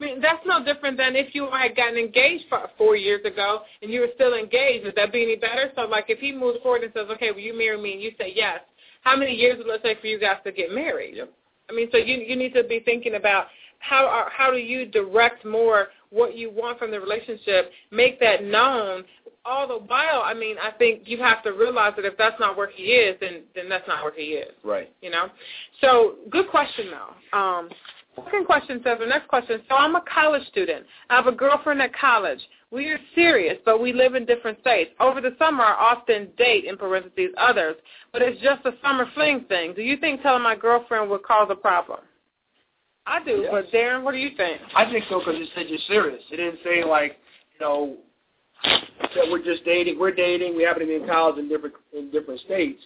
I 0.00 0.04
mean, 0.04 0.20
that's 0.20 0.44
no 0.44 0.64
different 0.64 0.96
than 0.96 1.14
if 1.14 1.32
you 1.32 1.48
had 1.52 1.76
gotten 1.76 1.96
engaged 1.96 2.46
for 2.48 2.68
four 2.76 2.96
years 2.96 3.24
ago 3.24 3.60
and 3.82 3.92
you 3.92 4.00
were 4.00 4.08
still 4.16 4.34
engaged. 4.34 4.84
Would 4.84 4.96
that 4.96 5.12
be 5.12 5.22
any 5.22 5.36
better? 5.36 5.70
So, 5.76 5.82
like, 5.82 6.06
if 6.08 6.18
he 6.18 6.32
moves 6.32 6.58
forward 6.62 6.82
and 6.82 6.92
says, 6.92 7.06
"Okay, 7.10 7.30
will 7.30 7.40
you 7.40 7.56
marry 7.56 7.80
me?" 7.80 7.92
and 7.92 8.02
you 8.02 8.10
say 8.18 8.32
yes, 8.34 8.60
how 9.02 9.16
many 9.16 9.32
years 9.32 9.58
will 9.64 9.74
it 9.74 9.82
take 9.82 10.00
for 10.00 10.08
you 10.08 10.18
guys 10.18 10.38
to 10.44 10.52
get 10.52 10.72
married? 10.72 11.16
Yep. 11.16 11.32
I 11.70 11.72
mean, 11.72 11.88
so 11.92 11.98
you 11.98 12.16
you 12.16 12.36
need 12.36 12.52
to 12.54 12.64
be 12.64 12.80
thinking 12.80 13.14
about 13.14 13.46
how 13.82 14.06
are, 14.06 14.30
how 14.30 14.50
do 14.50 14.58
you 14.58 14.86
direct 14.86 15.44
more 15.44 15.88
what 16.10 16.36
you 16.36 16.50
want 16.50 16.78
from 16.78 16.90
the 16.90 17.00
relationship, 17.00 17.70
make 17.90 18.20
that 18.20 18.44
known. 18.44 19.04
All 19.44 19.66
the 19.66 19.78
while, 19.78 20.22
I 20.24 20.34
mean, 20.34 20.56
I 20.62 20.70
think 20.70 21.02
you 21.06 21.18
have 21.18 21.42
to 21.42 21.50
realize 21.50 21.94
that 21.96 22.04
if 22.04 22.16
that's 22.16 22.38
not 22.38 22.56
where 22.56 22.70
he 22.70 22.84
is, 22.84 23.16
then 23.20 23.42
then 23.56 23.68
that's 23.68 23.88
not 23.88 24.04
where 24.04 24.14
he 24.14 24.34
is. 24.34 24.52
Right. 24.62 24.92
You 25.00 25.10
know. 25.10 25.26
So 25.80 26.16
good 26.30 26.48
question 26.48 26.86
though. 26.90 27.38
Um, 27.38 27.68
Second 28.14 28.44
question 28.44 28.78
says, 28.84 28.98
the 29.00 29.06
next 29.06 29.26
question, 29.28 29.62
so 29.70 29.74
I'm 29.74 29.96
a 29.96 30.02
college 30.02 30.46
student. 30.48 30.84
I 31.08 31.16
have 31.16 31.28
a 31.28 31.32
girlfriend 31.32 31.80
at 31.80 31.94
college. 31.96 32.40
We 32.70 32.88
are 32.88 32.98
serious, 33.14 33.56
but 33.64 33.80
we 33.80 33.94
live 33.94 34.14
in 34.14 34.26
different 34.26 34.60
states. 34.60 34.90
Over 35.00 35.22
the 35.22 35.34
summer, 35.38 35.64
I 35.64 35.72
often 35.72 36.28
date, 36.36 36.66
in 36.66 36.76
parentheses, 36.76 37.30
others, 37.38 37.76
but 38.12 38.20
it's 38.20 38.38
just 38.42 38.66
a 38.66 38.72
summer 38.82 39.06
fling 39.14 39.46
thing. 39.48 39.72
Do 39.72 39.80
you 39.80 39.96
think 39.96 40.20
telling 40.20 40.42
my 40.42 40.56
girlfriend 40.56 41.08
would 41.08 41.22
cause 41.22 41.48
a 41.50 41.54
problem? 41.54 42.00
I 43.06 43.22
do, 43.24 43.42
yes. 43.42 43.48
but 43.50 43.70
Darren, 43.72 44.02
what 44.04 44.12
do 44.12 44.18
you 44.18 44.36
think? 44.36 44.60
I 44.76 44.90
think 44.90 45.04
so 45.08 45.18
because 45.18 45.36
you 45.38 45.46
said 45.54 45.66
you're 45.68 45.78
serious. 45.88 46.22
It 46.30 46.36
didn't 46.36 46.60
say 46.62 46.84
like, 46.84 47.18
you 47.54 47.66
know, 47.66 47.96
that 48.62 49.28
we're 49.30 49.44
just 49.44 49.64
dating. 49.64 49.98
We're 49.98 50.14
dating. 50.14 50.56
We 50.56 50.62
happen 50.62 50.80
to 50.80 50.86
be 50.86 50.94
in 50.94 51.06
college 51.06 51.38
in 51.38 51.48
different 51.48 51.74
in 51.96 52.10
different 52.10 52.40
states, 52.40 52.80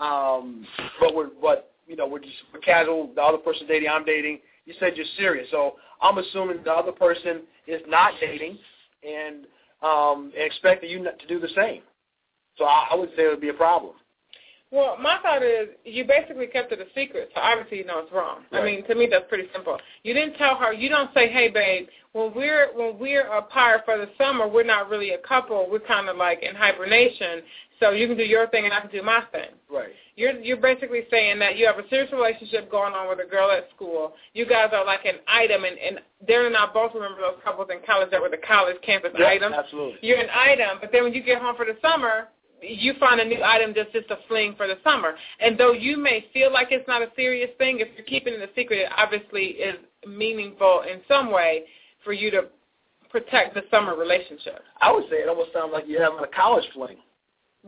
um, 0.00 0.66
but 1.00 1.14
we're 1.14 1.28
but 1.40 1.72
you 1.86 1.96
know 1.96 2.06
we're 2.08 2.20
just 2.20 2.34
we're 2.52 2.60
casual. 2.60 3.12
The 3.14 3.22
other 3.22 3.38
person 3.38 3.66
dating, 3.66 3.90
I'm 3.90 4.04
dating 4.04 4.40
you 4.68 4.74
said 4.78 4.92
you're 4.96 5.06
serious. 5.16 5.48
So 5.50 5.76
I'm 6.02 6.18
assuming 6.18 6.58
the 6.62 6.70
other 6.70 6.92
person 6.92 7.42
is 7.66 7.80
not 7.88 8.12
dating 8.20 8.58
and 9.02 9.46
um, 9.82 10.30
expecting 10.36 10.90
you 10.90 11.02
to 11.02 11.26
do 11.26 11.40
the 11.40 11.48
same. 11.56 11.80
So 12.58 12.64
I, 12.64 12.88
I 12.92 12.94
would 12.94 13.08
say 13.16 13.24
it 13.24 13.28
would 13.28 13.40
be 13.40 13.48
a 13.48 13.54
problem. 13.54 13.94
Well, 14.70 14.98
my 15.00 15.18
thought 15.22 15.42
is 15.42 15.68
you 15.84 16.04
basically 16.04 16.46
kept 16.46 16.72
it 16.72 16.80
a 16.80 16.84
secret, 16.94 17.30
so 17.34 17.40
obviously 17.40 17.78
you 17.78 17.86
know 17.86 18.00
it's 18.00 18.12
wrong. 18.12 18.42
Right. 18.52 18.60
I 18.60 18.64
mean, 18.64 18.86
to 18.86 18.94
me 18.94 19.08
that's 19.10 19.24
pretty 19.28 19.48
simple. 19.52 19.78
You 20.02 20.12
didn't 20.12 20.34
tell 20.34 20.56
her. 20.56 20.72
You 20.74 20.90
don't 20.90 21.12
say, 21.14 21.28
"Hey, 21.28 21.48
babe, 21.48 21.88
when 22.12 22.34
we're 22.34 22.68
when 22.74 22.98
we're 22.98 23.26
apart 23.28 23.82
for 23.86 23.96
the 23.96 24.10
summer, 24.18 24.46
we're 24.46 24.64
not 24.64 24.90
really 24.90 25.12
a 25.12 25.18
couple. 25.18 25.68
We're 25.70 25.78
kind 25.80 26.08
of 26.08 26.16
like 26.16 26.42
in 26.42 26.54
hibernation. 26.54 27.42
So 27.80 27.90
you 27.92 28.08
can 28.08 28.16
do 28.16 28.24
your 28.24 28.48
thing 28.48 28.64
and 28.64 28.74
I 28.74 28.80
can 28.80 28.90
do 28.90 29.02
my 29.02 29.22
thing." 29.32 29.48
Right. 29.70 29.94
You're 30.16 30.38
you're 30.40 30.58
basically 30.58 31.04
saying 31.10 31.38
that 31.38 31.56
you 31.56 31.66
have 31.66 31.78
a 31.78 31.88
serious 31.88 32.12
relationship 32.12 32.70
going 32.70 32.92
on 32.92 33.08
with 33.08 33.20
a 33.26 33.30
girl 33.30 33.50
at 33.50 33.70
school. 33.74 34.16
You 34.34 34.44
guys 34.44 34.68
are 34.74 34.84
like 34.84 35.06
an 35.06 35.16
item, 35.28 35.64
and 35.64 35.78
and 35.78 36.00
Darren 36.28 36.48
and 36.48 36.56
I 36.58 36.66
both 36.66 36.92
remember 36.94 37.22
those 37.22 37.40
couples 37.42 37.68
in 37.72 37.78
college 37.86 38.10
that 38.10 38.20
were 38.20 38.28
the 38.28 38.36
college 38.36 38.76
campus 38.82 39.12
yeah, 39.18 39.28
items. 39.28 39.54
Absolutely. 39.56 39.98
You're 40.02 40.18
an 40.18 40.28
item, 40.34 40.76
but 40.78 40.92
then 40.92 41.04
when 41.04 41.14
you 41.14 41.22
get 41.22 41.40
home 41.40 41.56
for 41.56 41.64
the 41.64 41.78
summer, 41.80 42.28
you 42.62 42.94
find 42.98 43.20
a 43.20 43.24
new 43.24 43.42
item 43.42 43.72
that's 43.74 43.92
just 43.92 44.10
a 44.10 44.18
fling 44.26 44.54
for 44.56 44.66
the 44.66 44.76
summer. 44.84 45.14
And 45.40 45.58
though 45.58 45.72
you 45.72 45.96
may 45.96 46.26
feel 46.32 46.52
like 46.52 46.68
it's 46.70 46.86
not 46.88 47.02
a 47.02 47.08
serious 47.16 47.50
thing, 47.58 47.80
if 47.80 47.88
you're 47.96 48.06
keeping 48.06 48.34
it 48.34 48.40
a 48.40 48.48
secret, 48.54 48.78
it 48.78 48.92
obviously 48.96 49.44
is 49.44 49.76
meaningful 50.06 50.82
in 50.90 51.00
some 51.08 51.30
way 51.30 51.64
for 52.04 52.12
you 52.12 52.30
to 52.30 52.46
protect 53.10 53.54
the 53.54 53.62
summer 53.70 53.96
relationship. 53.96 54.62
I 54.80 54.92
would 54.92 55.04
say 55.04 55.16
it 55.16 55.28
almost 55.28 55.52
sounds 55.52 55.70
like 55.72 55.84
you're 55.86 56.02
having 56.02 56.22
a 56.22 56.26
college 56.26 56.64
fling. 56.74 56.96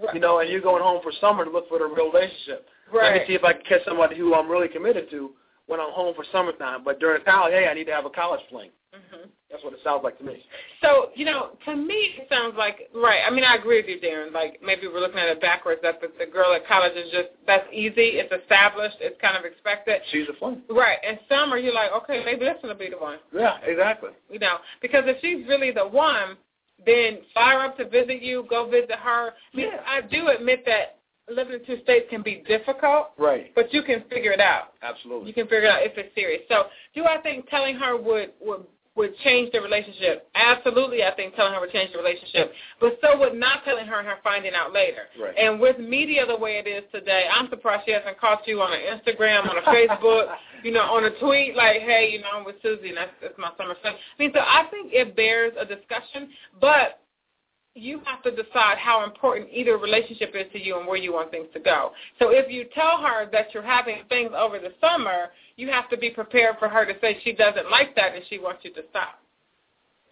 Right. 0.00 0.14
You 0.14 0.20
know, 0.20 0.38
and 0.38 0.48
you're 0.48 0.60
going 0.60 0.82
home 0.82 1.00
for 1.02 1.12
summer 1.20 1.44
to 1.44 1.50
look 1.50 1.68
for 1.68 1.78
the 1.78 1.86
real 1.86 2.12
relationship. 2.12 2.66
Right. 2.92 3.12
Let 3.12 3.20
me 3.22 3.26
see 3.26 3.34
if 3.34 3.44
I 3.44 3.52
can 3.54 3.62
catch 3.62 3.84
somebody 3.84 4.16
who 4.16 4.34
I'm 4.34 4.48
really 4.48 4.68
committed 4.68 5.10
to 5.10 5.30
when 5.66 5.80
I'm 5.80 5.92
home 5.92 6.14
for 6.14 6.24
summertime. 6.32 6.84
But 6.84 7.00
during 7.00 7.24
college, 7.24 7.52
hey, 7.52 7.68
I 7.68 7.74
need 7.74 7.84
to 7.84 7.92
have 7.92 8.06
a 8.06 8.10
college 8.10 8.40
fling. 8.50 8.70
Mm-hmm. 8.94 9.28
That's 9.60 9.64
what 9.64 9.78
it 9.78 9.84
sounds 9.84 10.02
like 10.04 10.18
to 10.18 10.24
me. 10.24 10.42
So, 10.82 11.10
you 11.14 11.24
know, 11.24 11.50
to 11.66 11.76
me 11.76 12.16
it 12.16 12.26
sounds 12.30 12.54
like, 12.56 12.88
right, 12.94 13.20
I 13.26 13.30
mean, 13.30 13.44
I 13.44 13.56
agree 13.56 13.80
with 13.80 13.88
you, 13.88 14.00
Darren. 14.00 14.32
Like, 14.32 14.60
maybe 14.64 14.86
we're 14.88 15.00
looking 15.00 15.18
at 15.18 15.28
it 15.28 15.40
backwards, 15.40 15.80
that 15.82 16.00
the, 16.00 16.08
the 16.18 16.30
girl 16.30 16.54
at 16.54 16.66
college 16.66 16.92
is 16.96 17.10
just, 17.10 17.28
that's 17.46 17.66
easy, 17.72 18.16
it's 18.20 18.32
established, 18.32 18.96
it's 19.00 19.20
kind 19.20 19.36
of 19.36 19.44
expected. 19.44 20.00
She's 20.10 20.26
a 20.28 20.38
fling. 20.38 20.62
Right, 20.70 20.98
and 21.06 21.18
summer, 21.28 21.58
you're 21.58 21.74
like, 21.74 21.92
okay, 21.92 22.22
maybe 22.24 22.44
that's 22.44 22.62
going 22.62 22.74
to 22.74 22.78
be 22.78 22.88
the 22.90 22.96
one. 22.98 23.18
Yeah, 23.34 23.58
exactly. 23.62 24.10
You 24.30 24.38
know, 24.38 24.58
because 24.80 25.04
if 25.06 25.18
she's 25.20 25.46
really 25.46 25.70
the 25.72 25.86
one, 25.86 26.36
then 26.86 27.18
fire 27.34 27.60
up 27.60 27.76
to 27.76 27.88
visit 27.88 28.22
you, 28.22 28.46
go 28.48 28.68
visit 28.70 28.92
her. 28.92 29.30
I, 29.52 29.56
mean, 29.56 29.66
Yeah. 29.66 29.80
I 29.86 30.00
do 30.00 30.28
admit 30.28 30.64
that 30.64 30.96
living 31.28 31.60
in 31.60 31.64
two 31.66 31.82
states 31.82 32.06
can 32.10 32.22
be 32.22 32.42
difficult, 32.48 33.10
Right. 33.18 33.54
but 33.54 33.72
you 33.72 33.82
can 33.82 34.02
figure 34.10 34.32
it 34.32 34.40
out. 34.40 34.72
Absolutely. 34.82 35.28
You 35.28 35.34
can 35.34 35.44
figure 35.44 35.68
it 35.68 35.70
out 35.70 35.82
if 35.82 35.92
it's 35.98 36.14
serious. 36.14 36.42
So, 36.48 36.64
do 36.94 37.04
I 37.04 37.18
think 37.20 37.48
telling 37.50 37.76
her 37.76 37.96
would 37.96 38.32
would 38.40 38.64
would 38.96 39.16
change 39.18 39.52
the 39.52 39.60
relationship. 39.60 40.28
Absolutely, 40.34 41.04
I 41.04 41.14
think 41.14 41.34
telling 41.36 41.54
her 41.54 41.60
would 41.60 41.70
change 41.70 41.92
the 41.92 41.98
relationship. 41.98 42.52
But 42.80 42.98
so 43.00 43.18
would 43.18 43.34
not 43.34 43.64
telling 43.64 43.86
her 43.86 43.98
and 43.98 44.08
her 44.08 44.16
finding 44.22 44.52
out 44.54 44.72
later. 44.72 45.02
Right. 45.20 45.34
And 45.38 45.60
with 45.60 45.78
media 45.78 46.26
the 46.26 46.36
way 46.36 46.62
it 46.64 46.68
is 46.68 46.82
today, 46.92 47.26
I'm 47.32 47.48
surprised 47.48 47.84
she 47.86 47.92
hasn't 47.92 48.18
caught 48.18 48.46
you 48.46 48.60
on 48.60 48.72
an 48.72 48.80
Instagram, 48.80 49.48
on 49.48 49.58
a 49.58 49.62
Facebook, 49.62 50.34
you 50.64 50.72
know, 50.72 50.82
on 50.82 51.04
a 51.04 51.18
tweet 51.20 51.54
like, 51.54 51.80
hey, 51.82 52.10
you 52.12 52.20
know, 52.20 52.28
I'm 52.34 52.44
with 52.44 52.56
Susie 52.62 52.88
and 52.88 52.96
that's, 52.96 53.12
that's 53.22 53.38
my 53.38 53.52
summer 53.56 53.76
friend. 53.80 53.96
I 53.96 54.22
mean, 54.22 54.32
so 54.34 54.40
I 54.40 54.64
think 54.70 54.92
it 54.92 55.14
bears 55.14 55.52
a 55.58 55.64
discussion, 55.64 56.28
but 56.60 57.00
you 57.74 58.00
have 58.04 58.22
to 58.24 58.30
decide 58.30 58.78
how 58.78 59.04
important 59.04 59.48
either 59.52 59.78
relationship 59.78 60.32
is 60.34 60.50
to 60.52 60.60
you 60.60 60.78
and 60.78 60.88
where 60.88 60.96
you 60.96 61.12
want 61.12 61.30
things 61.30 61.46
to 61.54 61.60
go. 61.60 61.92
So 62.18 62.30
if 62.30 62.50
you 62.50 62.66
tell 62.74 62.98
her 62.98 63.30
that 63.30 63.54
you're 63.54 63.62
having 63.62 63.98
things 64.08 64.32
over 64.36 64.58
the 64.58 64.72
summer, 64.80 65.28
you 65.60 65.68
have 65.68 65.88
to 65.90 65.96
be 65.96 66.10
prepared 66.10 66.56
for 66.58 66.68
her 66.68 66.84
to 66.86 66.98
say 67.00 67.20
she 67.22 67.32
doesn't 67.32 67.70
like 67.70 67.94
that 67.96 68.14
and 68.14 68.24
she 68.28 68.38
wants 68.38 68.64
you 68.64 68.72
to 68.72 68.82
stop. 68.90 69.20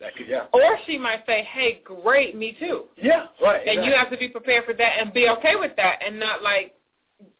That 0.00 0.14
could, 0.14 0.28
yeah. 0.28 0.44
Or 0.52 0.78
she 0.86 0.96
might 0.96 1.26
say, 1.26 1.48
hey, 1.52 1.80
great, 1.84 2.36
me 2.36 2.56
too. 2.60 2.84
Yeah, 2.96 3.26
right. 3.42 3.66
And 3.66 3.84
you 3.84 3.92
have 3.92 4.10
to 4.10 4.16
be 4.16 4.28
prepared 4.28 4.64
for 4.64 4.74
that 4.74 4.92
and 5.00 5.12
be 5.12 5.28
okay 5.28 5.56
with 5.56 5.74
that 5.76 6.00
and 6.06 6.20
not 6.20 6.42
like, 6.42 6.74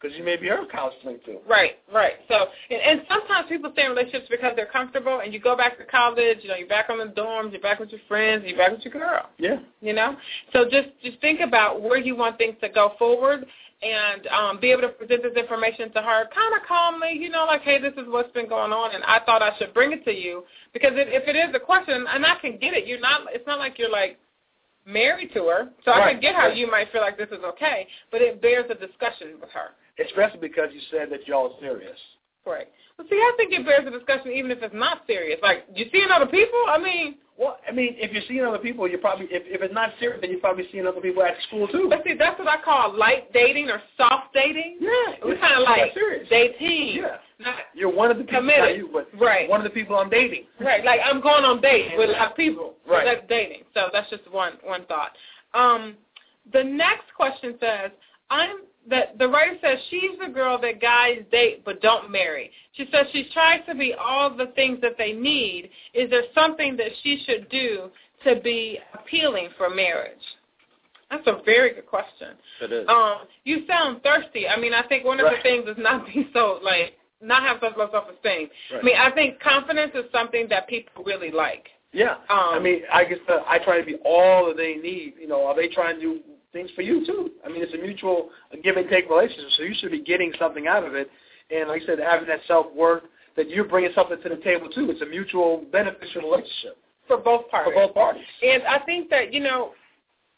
because 0.01 0.17
you 0.19 0.25
may 0.25 0.37
be 0.37 0.49
her 0.49 0.67
counseling 0.67 1.19
too. 1.25 1.39
Right, 1.49 1.79
right. 1.95 2.15
So, 2.27 2.47
and, 2.69 2.81
and 2.81 3.03
sometimes 3.09 3.49
people 3.49 3.71
stay 3.75 3.85
in 3.85 3.91
relationships 3.91 4.27
because 4.29 4.55
they're 4.57 4.67
comfortable, 4.67 5.21
and 5.21 5.33
you 5.33 5.39
go 5.39 5.57
back 5.57 5.79
to 5.79 5.85
college. 5.85 6.39
You 6.43 6.49
know, 6.49 6.57
you're 6.57 6.67
back 6.67 6.91
on 6.91 6.99
the 6.99 7.05
dorms, 7.05 7.53
you're 7.53 7.61
back 7.61 7.79
with 7.79 7.91
your 7.91 8.01
friends, 8.09 8.43
you're 8.45 8.59
back 8.59 8.73
with 8.73 8.81
your 8.85 8.93
girl. 8.93 9.31
Yeah. 9.39 9.59
You 9.81 9.93
know, 9.93 10.17
so 10.53 10.65
just 10.65 10.89
just 11.05 11.21
think 11.21 11.39
about 11.39 11.81
where 11.81 11.99
you 11.99 12.17
want 12.17 12.39
things 12.39 12.57
to 12.61 12.69
go 12.69 12.95
forward, 12.99 13.47
and 13.83 14.27
um, 14.29 14.61
be 14.61 14.71
able 14.73 14.83
to 14.83 14.89
present 14.89 15.23
this 15.23 15.37
information 15.37 15.93
to 15.93 16.03
her 16.03 16.25
kind 16.35 16.55
of 16.55 16.67
calmly. 16.67 17.13
You 17.15 17.31
know, 17.31 17.45
like, 17.47 17.63
hey, 17.63 17.81
this 17.81 17.95
is 17.95 18.09
what's 18.09 18.33
been 18.33 18.49
going 18.49 18.73
on, 18.73 18.95
and 18.95 19.05
I 19.05 19.21
thought 19.25 19.43
I 19.43 19.57
should 19.59 19.73
bring 19.73 19.93
it 19.93 20.05
to 20.05 20.13
you 20.13 20.45
because 20.73 20.93
if, 20.95 21.09
if 21.11 21.29
it 21.29 21.37
is 21.37 21.55
a 21.55 21.61
question, 21.61 22.07
and 22.09 22.27
I 22.27 22.37
can 22.41 22.59
get 22.59 22.75
it, 22.75 22.87
you're 22.87 23.01
not. 23.01 23.23
It's 23.33 23.47
not 23.47 23.59
like 23.59 23.79
you're 23.79 23.91
like 23.91 24.19
married 24.87 25.33
to 25.35 25.45
her, 25.45 25.69
so 25.85 25.93
right. 25.93 26.09
I 26.09 26.13
can 26.13 26.21
get 26.21 26.35
how 26.35 26.49
you 26.49 26.71
might 26.71 26.91
feel 26.93 27.03
like 27.03 27.19
this 27.19 27.29
is 27.31 27.45
okay, 27.45 27.87
but 28.11 28.21
it 28.21 28.43
bears 28.43 28.71
a 28.71 28.75
discussion 28.75 29.39
with 29.41 29.51
her. 29.51 29.77
Especially 29.99 30.39
because 30.39 30.69
you 30.73 30.81
said 30.93 31.11
that 31.11 31.27
y'all 31.27 31.53
are 31.53 31.61
serious. 31.61 31.99
Right. 32.47 32.69
Well, 32.97 33.07
see, 33.11 33.17
I 33.17 33.33
think 33.37 33.53
it 33.53 33.65
bears 33.67 33.87
a 33.87 33.91
discussion 33.91 34.33
even 34.33 34.51
if 34.51 34.63
it's 34.63 34.75
not 34.75 35.03
serious. 35.07 35.39
Like, 35.43 35.65
you 35.75 35.87
seeing 35.93 36.09
other 36.13 36.27
people? 36.27 36.59
I 36.69 36.79
mean, 36.79 37.17
well, 37.37 37.58
I 37.69 37.73
mean, 37.73 37.95
if 37.99 38.13
you're 38.13 38.23
seeing 38.27 38.45
other 38.45 38.59
people, 38.59 38.89
you're 38.89 38.99
probably 38.99 39.27
if, 39.31 39.43
if 39.47 39.61
it's 39.63 39.75
not 39.75 39.91
serious, 40.01 40.21
then 40.21 40.31
you're 40.31 40.41
probably 40.41 40.65
seeing 40.73 40.87
other 40.87 41.01
people 41.01 41.23
at 41.23 41.35
school 41.47 41.69
too. 41.69 41.87
But 41.91 42.03
see, 42.05 42.15
that's 42.19 42.39
what 42.39 42.49
I 42.49 42.63
call 42.63 42.97
light 42.97 43.33
dating 43.33 43.69
or 43.69 43.83
soft 43.97 44.33
dating. 44.33 44.79
Yeah, 44.81 45.27
we 45.27 45.37
kind 45.37 45.55
of 45.55 45.65
like 45.65 45.95
dating. 46.31 47.03
Yeah, 47.03 47.19
not 47.39 47.57
you're 47.75 47.95
one 47.95 48.11
of 48.11 48.19
the 48.19 48.25
people. 48.25 48.41
committed. 48.41 48.61
Not 48.61 48.77
you, 48.77 48.91
but 48.93 49.09
right. 49.21 49.49
one 49.49 49.61
of 49.61 49.65
the 49.65 49.71
people 49.71 49.97
I'm 49.97 50.11
dating. 50.11 50.45
Right, 50.61 50.85
like 50.85 51.01
I'm 51.05 51.21
going 51.21 51.45
on 51.45 51.61
dates 51.61 51.95
with 51.97 52.11
a 52.11 52.13
lot 52.13 52.31
of 52.31 52.37
people. 52.37 52.75
Right, 52.89 53.05
so 53.07 53.15
that's 53.15 53.29
dating. 53.29 53.63
So 53.75 53.89
that's 53.93 54.09
just 54.11 54.31
one 54.33 54.55
one 54.65 54.87
thought. 54.87 55.13
Um, 55.55 55.97
the 56.53 56.65
next 56.65 57.13
question 57.17 57.57
says, 57.61 57.91
I'm 58.31 58.61
that 58.91 59.19
the 59.19 59.29
writer 59.29 59.57
says 59.61 59.79
she's 59.91 60.19
the 60.25 60.33
girl 60.33 60.61
that 60.61 60.81
guys 60.81 61.19
date 61.31 61.65
but 61.65 61.81
don't 61.83 62.11
marry. 62.11 62.51
She 62.75 62.89
says 62.93 63.07
she's 63.13 63.27
trying 63.33 63.63
to 63.67 63.75
be 63.75 63.95
all 63.95 64.35
the 64.35 64.53
things 64.55 64.81
that 64.83 64.97
they 64.99 65.13
need. 65.13 65.71
Is 65.95 66.11
there 66.11 66.25
something 66.35 66.77
that 66.77 66.91
she 67.03 67.23
should 67.27 67.49
do 67.49 67.91
to 68.25 68.41
be 68.41 68.79
appealing 68.95 69.51
for 69.57 69.71
marriage? 69.71 70.19
That's 71.11 71.27
a 71.27 71.43
very 71.45 71.75
good 71.75 71.87
question. 71.87 72.35
It 72.61 72.73
is. 72.73 72.89
Um, 72.89 73.21
you 73.45 73.67
sound 73.67 74.03
thirsty. 74.03 74.47
I 74.47 74.61
mean, 74.61 74.75
I 74.75 74.87
think 74.87 75.05
one 75.05 75.19
of 75.21 75.25
right. 75.25 75.37
the 75.37 75.43
things 75.43 75.69
is 75.69 75.77
not 75.79 76.07
be 76.15 76.29
so 76.33 76.61
like 76.63 76.95
not 77.21 77.43
have 77.43 77.59
such 77.61 77.77
low 77.77 77.89
self-esteem. 77.91 78.49
Right. 78.73 78.81
I 78.81 78.83
mean, 78.83 78.97
I 78.97 79.11
think 79.11 79.41
confidence 79.41 79.93
is 79.95 80.05
something 80.13 80.47
that 80.51 80.69
people 80.69 81.03
really 81.05 81.31
like. 81.31 81.69
Yeah. 81.93 82.17
Um, 82.29 82.51
I 82.53 82.59
mean, 82.59 82.83
I 82.93 83.05
guess 83.05 83.19
uh, 83.29 83.39
I 83.47 83.59
try 83.59 83.81
to 83.81 83.87
be 83.87 83.97
all 84.05 84.47
that 84.47 84.57
they 84.57 84.75
need. 84.75 85.15
You 85.19 85.29
know, 85.29 85.47
are 85.47 85.57
they 85.57 85.69
trying 85.69 85.97
to 85.97 86.01
do 86.01 86.21
things 86.53 86.71
for 86.75 86.83
you 86.83 87.05
too? 87.07 87.31
I 87.45 87.49
mean, 87.49 87.63
it's 87.63 87.75
a 87.75 87.79
mutual 87.79 88.31
give 88.63 88.77
and 88.77 88.89
take 88.89 89.09
relationship, 89.09 89.51
so 89.57 89.63
you 89.63 89.75
should 89.79 89.91
be 89.91 90.03
getting 90.03 90.33
something 90.39 90.67
out 90.67 90.85
of 90.85 90.95
it. 90.95 91.11
And 91.51 91.69
like 91.69 91.83
I 91.83 91.87
said, 91.87 91.99
having 91.99 92.29
that 92.29 92.41
self 92.47 92.67
worth 92.75 93.03
that 93.37 93.49
you're 93.49 93.65
bringing 93.65 93.93
something 93.95 94.21
to 94.23 94.29
the 94.29 94.37
table 94.37 94.69
too. 94.69 94.91
It's 94.91 95.01
a 95.01 95.07
mutual 95.07 95.65
beneficial 95.71 96.23
relationship 96.23 96.77
for 97.07 97.17
both 97.17 97.49
parties. 97.51 97.73
For 97.75 97.87
both 97.87 97.95
parties. 97.95 98.25
And 98.43 98.63
I 98.65 98.81
think 98.81 99.09
that 99.11 99.33
you 99.33 99.41
know, 99.41 99.73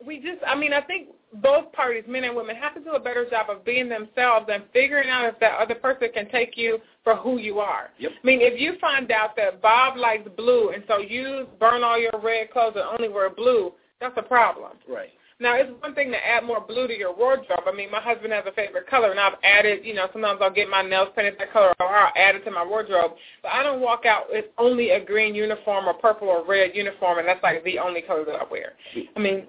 we 0.05 0.18
just, 0.18 0.38
I 0.46 0.55
mean, 0.55 0.73
I 0.73 0.81
think 0.81 1.09
both 1.42 1.73
parties, 1.73 2.05
men 2.09 2.25
and 2.25 2.35
women, 2.35 2.57
have 2.57 2.75
to 2.75 2.81
do 2.81 2.90
a 2.90 3.01
better 3.01 3.29
job 3.29 3.51
of 3.51 3.64
being 3.64 3.88
themselves 3.88 4.46
and 4.53 4.64
figuring 4.73 5.09
out 5.09 5.27
if 5.27 5.38
that 5.40 5.59
other 5.59 5.75
person 5.75 6.09
can 6.12 6.29
take 6.31 6.57
you 6.57 6.79
for 7.05 7.16
who 7.16 7.38
you 7.38 7.59
are. 7.61 7.90
Yep. 7.99 8.12
I 8.23 8.27
mean, 8.27 8.40
if 8.40 8.61
you 8.61 8.75
find 8.81 9.11
out 9.11 9.37
that 9.37 9.62
Bob 9.62 9.96
likes 9.96 10.29
blue 10.37 10.70
and 10.70 10.83
so 10.88 10.99
you 10.99 11.46
burn 11.59 11.85
all 11.85 11.99
your 11.99 12.18
red 12.23 12.51
clothes 12.51 12.75
and 12.77 12.85
only 12.85 13.09
wear 13.09 13.31
blue, 13.31 13.73
that's 14.01 14.14
a 14.16 14.23
problem. 14.23 14.73
Right. 14.88 15.11
Now, 15.40 15.55
it's 15.55 15.70
one 15.81 15.94
thing 15.94 16.11
to 16.12 16.18
add 16.18 16.44
more 16.44 16.61
blue 16.61 16.87
to 16.87 16.96
your 16.96 17.16
wardrobe. 17.16 17.64
I 17.66 17.72
mean, 17.74 17.90
my 17.90 18.00
husband 18.00 18.31
has 18.35 18.44
a 18.46 18.53
favorite 18.53 18.87
color, 18.87 19.11
and 19.11 19.18
I've 19.18 19.38
added, 19.42 19.81
you 19.85 19.94
know, 19.94 20.07
sometimes 20.12 20.38
I'll 20.42 20.53
get 20.53 20.68
my 20.68 20.83
nails 20.83 21.09
painted 21.16 21.37
that 21.38 21.50
color, 21.50 21.72
or 21.81 21.88
I'll 21.88 22.12
add 22.14 22.35
it 22.35 22.44
to 22.44 22.50
my 22.50 22.64
wardrobe. 22.64 23.12
But 23.42 23.53
I 23.53 23.62
don't 23.62 23.81
walk 23.81 24.05
out 24.05 24.24
with 24.31 24.44
only 24.59 24.90
a 24.90 25.03
green 25.03 25.35
uniform 25.35 25.87
or 25.87 25.94
purple 25.94 26.29
or 26.29 26.44
red 26.46 26.72
uniform, 26.74 27.18
and 27.18 27.26
that's 27.26 27.42
like 27.42 27.64
the 27.64 27.79
only 27.79 28.03
color 28.03 28.24
that 28.26 28.35
I 28.35 28.44
wear. 28.50 28.74
I 29.16 29.18
mean, 29.18 29.46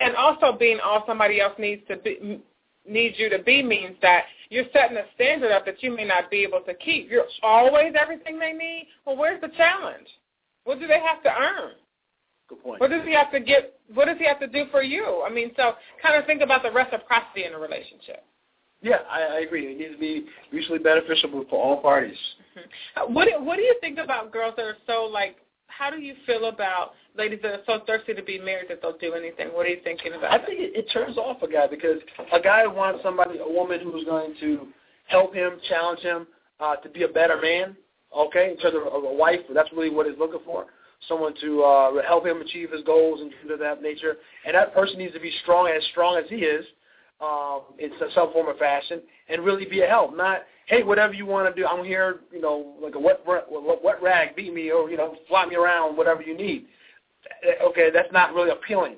and 0.00 0.16
also 0.16 0.56
being 0.58 0.80
all 0.80 1.04
somebody 1.06 1.38
else 1.38 1.54
needs 1.58 1.82
to 1.88 1.96
be 1.98 2.40
needs 2.86 3.18
you 3.18 3.30
to 3.30 3.38
be 3.38 3.62
means 3.62 3.96
that 4.02 4.24
you're 4.50 4.66
setting 4.72 4.96
a 4.96 5.04
standard 5.14 5.50
up 5.52 5.64
that 5.64 5.82
you 5.82 5.94
may 5.94 6.04
not 6.04 6.30
be 6.30 6.42
able 6.42 6.60
to 6.60 6.74
keep. 6.74 7.10
You're 7.10 7.24
always 7.42 7.94
everything 8.00 8.38
they 8.38 8.52
need. 8.52 8.88
Well, 9.06 9.16
where's 9.16 9.40
the 9.40 9.48
challenge? 9.56 10.06
What 10.64 10.80
do 10.80 10.86
they 10.86 11.00
have 11.00 11.22
to 11.22 11.30
earn? 11.30 11.72
Good 12.48 12.62
point. 12.62 12.80
What 12.80 12.90
does 12.90 13.04
he 13.06 13.14
have 13.14 13.32
to 13.32 13.40
get? 13.40 13.73
What 13.92 14.06
does 14.06 14.16
he 14.18 14.26
have 14.26 14.40
to 14.40 14.46
do 14.46 14.64
for 14.70 14.82
you? 14.82 15.24
I 15.26 15.32
mean, 15.32 15.50
so 15.56 15.74
kind 16.02 16.16
of 16.16 16.24
think 16.26 16.40
about 16.42 16.62
the 16.62 16.70
reciprocity 16.70 17.44
in 17.44 17.52
a 17.52 17.58
relationship. 17.58 18.24
Yeah, 18.80 18.98
I, 19.10 19.22
I 19.22 19.38
agree. 19.40 19.72
It 19.72 19.78
needs 19.78 19.94
to 19.94 19.98
be 19.98 20.26
mutually 20.52 20.78
beneficial 20.78 21.44
for 21.48 21.62
all 21.62 21.80
parties. 21.80 22.16
Mm-hmm. 22.56 23.14
What 23.14 23.28
What 23.42 23.56
do 23.56 23.62
you 23.62 23.76
think 23.80 23.98
about 23.98 24.32
girls 24.32 24.54
that 24.56 24.66
are 24.66 24.76
so 24.86 25.08
like? 25.10 25.36
How 25.66 25.90
do 25.90 25.98
you 25.98 26.14
feel 26.26 26.46
about 26.46 26.92
ladies 27.16 27.40
that 27.42 27.52
are 27.52 27.62
so 27.66 27.80
thirsty 27.86 28.14
to 28.14 28.22
be 28.22 28.38
married 28.38 28.66
that 28.68 28.80
they'll 28.80 28.98
do 28.98 29.14
anything? 29.14 29.48
What 29.48 29.66
are 29.66 29.70
you 29.70 29.80
thinking 29.82 30.12
about? 30.12 30.32
I 30.32 30.44
think 30.44 30.60
it, 30.60 30.76
it 30.76 30.86
turns 30.92 31.16
off 31.16 31.42
a 31.42 31.48
guy 31.48 31.66
because 31.66 31.98
a 32.32 32.40
guy 32.40 32.66
wants 32.66 33.02
somebody, 33.02 33.38
a 33.38 33.50
woman 33.50 33.80
who's 33.82 34.04
going 34.04 34.34
to 34.40 34.68
help 35.06 35.34
him, 35.34 35.58
challenge 35.68 36.00
him 36.00 36.26
uh, 36.60 36.76
to 36.76 36.88
be 36.88 37.02
a 37.02 37.08
better 37.08 37.40
man. 37.40 37.76
Okay, 38.16 38.52
in 38.52 38.58
terms 38.58 38.76
of, 38.76 38.92
of 38.92 39.02
a 39.02 39.12
wife, 39.12 39.40
that's 39.52 39.72
really 39.72 39.90
what 39.90 40.06
he's 40.06 40.18
looking 40.18 40.40
for. 40.44 40.66
Someone 41.08 41.34
to 41.40 41.62
uh, 41.62 42.02
help 42.06 42.26
him 42.26 42.40
achieve 42.40 42.70
his 42.72 42.82
goals 42.82 43.20
and 43.20 43.30
things 43.30 43.52
of 43.52 43.58
that 43.58 43.82
nature. 43.82 44.16
And 44.46 44.54
that 44.54 44.74
person 44.74 44.98
needs 44.98 45.12
to 45.14 45.20
be 45.20 45.32
strong, 45.42 45.68
as 45.68 45.82
strong 45.90 46.16
as 46.16 46.24
he 46.28 46.36
is, 46.36 46.64
um, 47.20 47.62
in 47.78 47.90
some 48.14 48.32
form 48.32 48.48
or 48.48 48.56
fashion, 48.56 49.00
and 49.28 49.44
really 49.44 49.64
be 49.64 49.82
a 49.82 49.86
help. 49.86 50.16
Not, 50.16 50.42
hey, 50.66 50.82
whatever 50.82 51.12
you 51.12 51.26
want 51.26 51.54
to 51.54 51.60
do, 51.60 51.66
I'm 51.66 51.84
here, 51.84 52.20
you 52.32 52.40
know, 52.40 52.74
like 52.82 52.94
a 52.94 52.98
wet, 52.98 53.20
wet, 53.26 53.46
wet 53.50 54.02
rag, 54.02 54.34
beat 54.34 54.52
me, 54.52 54.70
or 54.70 54.90
you 54.90 54.96
know, 54.96 55.16
flop 55.28 55.48
me 55.48 55.56
around, 55.56 55.96
whatever 55.96 56.22
you 56.22 56.36
need. 56.36 56.66
Okay, 57.62 57.90
that's 57.92 58.12
not 58.12 58.34
really 58.34 58.50
appealing 58.50 58.96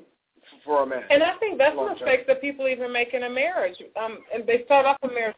for 0.64 0.82
a 0.82 0.86
man. 0.86 1.02
And 1.10 1.22
I 1.22 1.36
think 1.38 1.58
that's 1.58 1.76
a 1.76 1.92
mistake 1.92 2.26
that 2.26 2.40
people 2.40 2.68
even 2.68 2.92
make 2.92 3.14
in 3.14 3.24
a 3.24 3.30
marriage. 3.30 3.76
Um, 4.02 4.18
and 4.34 4.46
they 4.46 4.62
start 4.64 4.86
off 4.86 4.96
a 5.02 5.08
marriage 5.08 5.36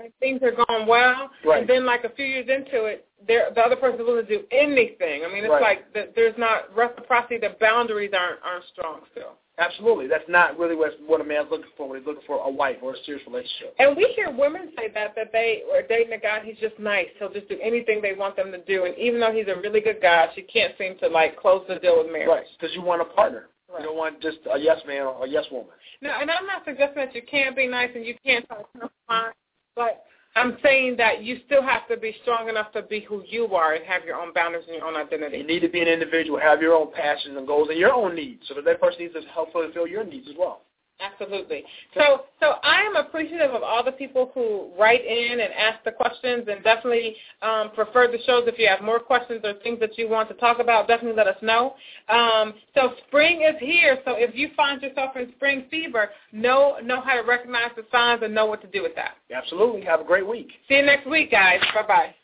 and 0.00 0.12
things 0.18 0.40
are 0.42 0.52
going 0.52 0.86
well, 0.86 1.30
right. 1.44 1.60
and 1.60 1.68
then 1.68 1.84
like 1.84 2.04
a 2.04 2.10
few 2.10 2.24
years 2.24 2.48
into 2.48 2.86
it, 2.86 3.06
they're, 3.26 3.50
the 3.54 3.60
other 3.60 3.76
person's 3.76 4.06
willing 4.06 4.26
to 4.26 4.38
do 4.38 4.44
anything. 4.50 5.22
I 5.24 5.32
mean, 5.32 5.44
it's 5.44 5.50
right. 5.50 5.62
like 5.62 5.92
the, 5.92 6.10
there's 6.16 6.34
not 6.38 6.74
reciprocity. 6.74 7.38
The 7.38 7.56
boundaries 7.60 8.12
aren't 8.16 8.40
aren't 8.42 8.64
strong 8.72 9.00
still. 9.12 9.36
Absolutely, 9.58 10.06
that's 10.06 10.24
not 10.28 10.58
really 10.58 10.74
what 10.74 10.92
what 11.06 11.20
a 11.20 11.24
man's 11.24 11.48
looking 11.50 11.70
for 11.76 11.88
when 11.88 11.98
he's 11.98 12.06
looking 12.06 12.22
for 12.26 12.38
a 12.38 12.50
wife 12.50 12.76
or 12.82 12.94
a 12.94 13.04
serious 13.04 13.24
relationship. 13.26 13.74
And 13.78 13.94
we 13.94 14.10
hear 14.16 14.30
women 14.30 14.72
say 14.76 14.88
that 14.94 15.14
that 15.16 15.32
they 15.32 15.62
are 15.74 15.82
dating 15.82 16.14
a 16.14 16.18
guy. 16.18 16.40
He's 16.42 16.56
just 16.58 16.78
nice. 16.78 17.08
He'll 17.18 17.32
just 17.32 17.48
do 17.48 17.58
anything 17.62 18.00
they 18.00 18.14
want 18.14 18.36
them 18.36 18.52
to 18.52 18.58
do. 18.64 18.86
And 18.86 18.96
even 18.96 19.20
though 19.20 19.32
he's 19.32 19.48
a 19.48 19.60
really 19.60 19.82
good 19.82 20.00
guy, 20.00 20.28
she 20.34 20.42
can't 20.42 20.72
seem 20.78 20.96
to 21.00 21.08
like 21.08 21.38
close 21.38 21.62
the 21.68 21.76
deal 21.76 22.02
with 22.02 22.10
marriage. 22.10 22.28
Right, 22.28 22.46
because 22.58 22.74
you 22.74 22.80
want 22.80 23.02
a 23.02 23.04
partner. 23.04 23.48
Right. 23.70 23.82
You 23.82 23.88
don't 23.88 23.98
want 23.98 24.20
just 24.22 24.38
a 24.52 24.58
yes 24.58 24.78
man 24.86 25.02
or 25.02 25.26
a 25.26 25.28
yes 25.28 25.44
woman. 25.52 25.70
No, 26.00 26.10
and 26.18 26.30
I'm 26.30 26.46
not 26.46 26.64
suggesting 26.64 27.04
that 27.04 27.14
you 27.14 27.22
can't 27.30 27.54
be 27.54 27.66
nice 27.66 27.90
and 27.94 28.04
you 28.04 28.14
can't 28.24 28.48
talk 28.48 28.66
fine, 29.06 29.32
but 29.80 30.04
I'm 30.36 30.58
saying 30.62 30.96
that 30.98 31.24
you 31.24 31.40
still 31.46 31.62
have 31.62 31.88
to 31.88 31.96
be 31.96 32.14
strong 32.22 32.48
enough 32.48 32.70
to 32.72 32.82
be 32.82 33.00
who 33.00 33.24
you 33.26 33.46
are 33.54 33.74
and 33.74 33.84
have 33.86 34.04
your 34.04 34.16
own 34.16 34.32
boundaries 34.34 34.66
and 34.68 34.76
your 34.76 34.86
own 34.86 34.94
identity. 34.94 35.38
You 35.38 35.46
need 35.46 35.60
to 35.60 35.68
be 35.68 35.80
an 35.80 35.88
individual, 35.88 36.38
have 36.38 36.60
your 36.60 36.74
own 36.74 36.92
passions 36.92 37.36
and 37.36 37.46
goals 37.46 37.68
and 37.70 37.78
your 37.78 37.92
own 37.92 38.14
needs, 38.14 38.42
so 38.46 38.54
that 38.54 38.64
that 38.66 38.80
person 38.80 39.00
needs 39.00 39.14
to 39.14 39.22
help 39.32 39.52
fulfill 39.52 39.86
your 39.86 40.04
needs 40.04 40.28
as 40.28 40.34
well. 40.38 40.60
Absolutely. 41.00 41.64
So, 41.94 42.24
so 42.40 42.54
I 42.62 42.82
am 42.82 42.96
appreciative 42.96 43.52
of 43.52 43.62
all 43.62 43.82
the 43.84 43.92
people 43.92 44.30
who 44.34 44.70
write 44.78 45.04
in 45.04 45.40
and 45.40 45.52
ask 45.52 45.82
the 45.84 45.92
questions, 45.92 46.46
and 46.50 46.62
definitely 46.62 47.16
um, 47.42 47.70
for 47.74 47.86
further 47.92 48.18
shows, 48.26 48.44
if 48.46 48.58
you 48.58 48.68
have 48.68 48.82
more 48.82 48.98
questions 48.98 49.40
or 49.44 49.54
things 49.62 49.80
that 49.80 49.96
you 49.96 50.08
want 50.08 50.28
to 50.28 50.34
talk 50.34 50.58
about, 50.58 50.88
definitely 50.88 51.16
let 51.16 51.26
us 51.26 51.36
know. 51.42 51.74
Um, 52.08 52.54
so, 52.74 52.92
spring 53.06 53.42
is 53.42 53.56
here. 53.60 53.98
So, 54.04 54.14
if 54.16 54.34
you 54.34 54.50
find 54.56 54.82
yourself 54.82 55.16
in 55.16 55.32
spring 55.36 55.64
fever, 55.70 56.10
know 56.32 56.78
know 56.82 57.00
how 57.00 57.20
to 57.20 57.26
recognize 57.26 57.70
the 57.76 57.84
signs 57.90 58.22
and 58.22 58.34
know 58.34 58.46
what 58.46 58.60
to 58.62 58.68
do 58.68 58.82
with 58.82 58.94
that. 58.96 59.12
Absolutely. 59.34 59.82
Have 59.82 60.00
a 60.00 60.04
great 60.04 60.26
week. 60.26 60.48
See 60.68 60.76
you 60.76 60.82
next 60.82 61.08
week, 61.08 61.30
guys. 61.30 61.60
Bye 61.74 61.86
bye. 61.86 62.14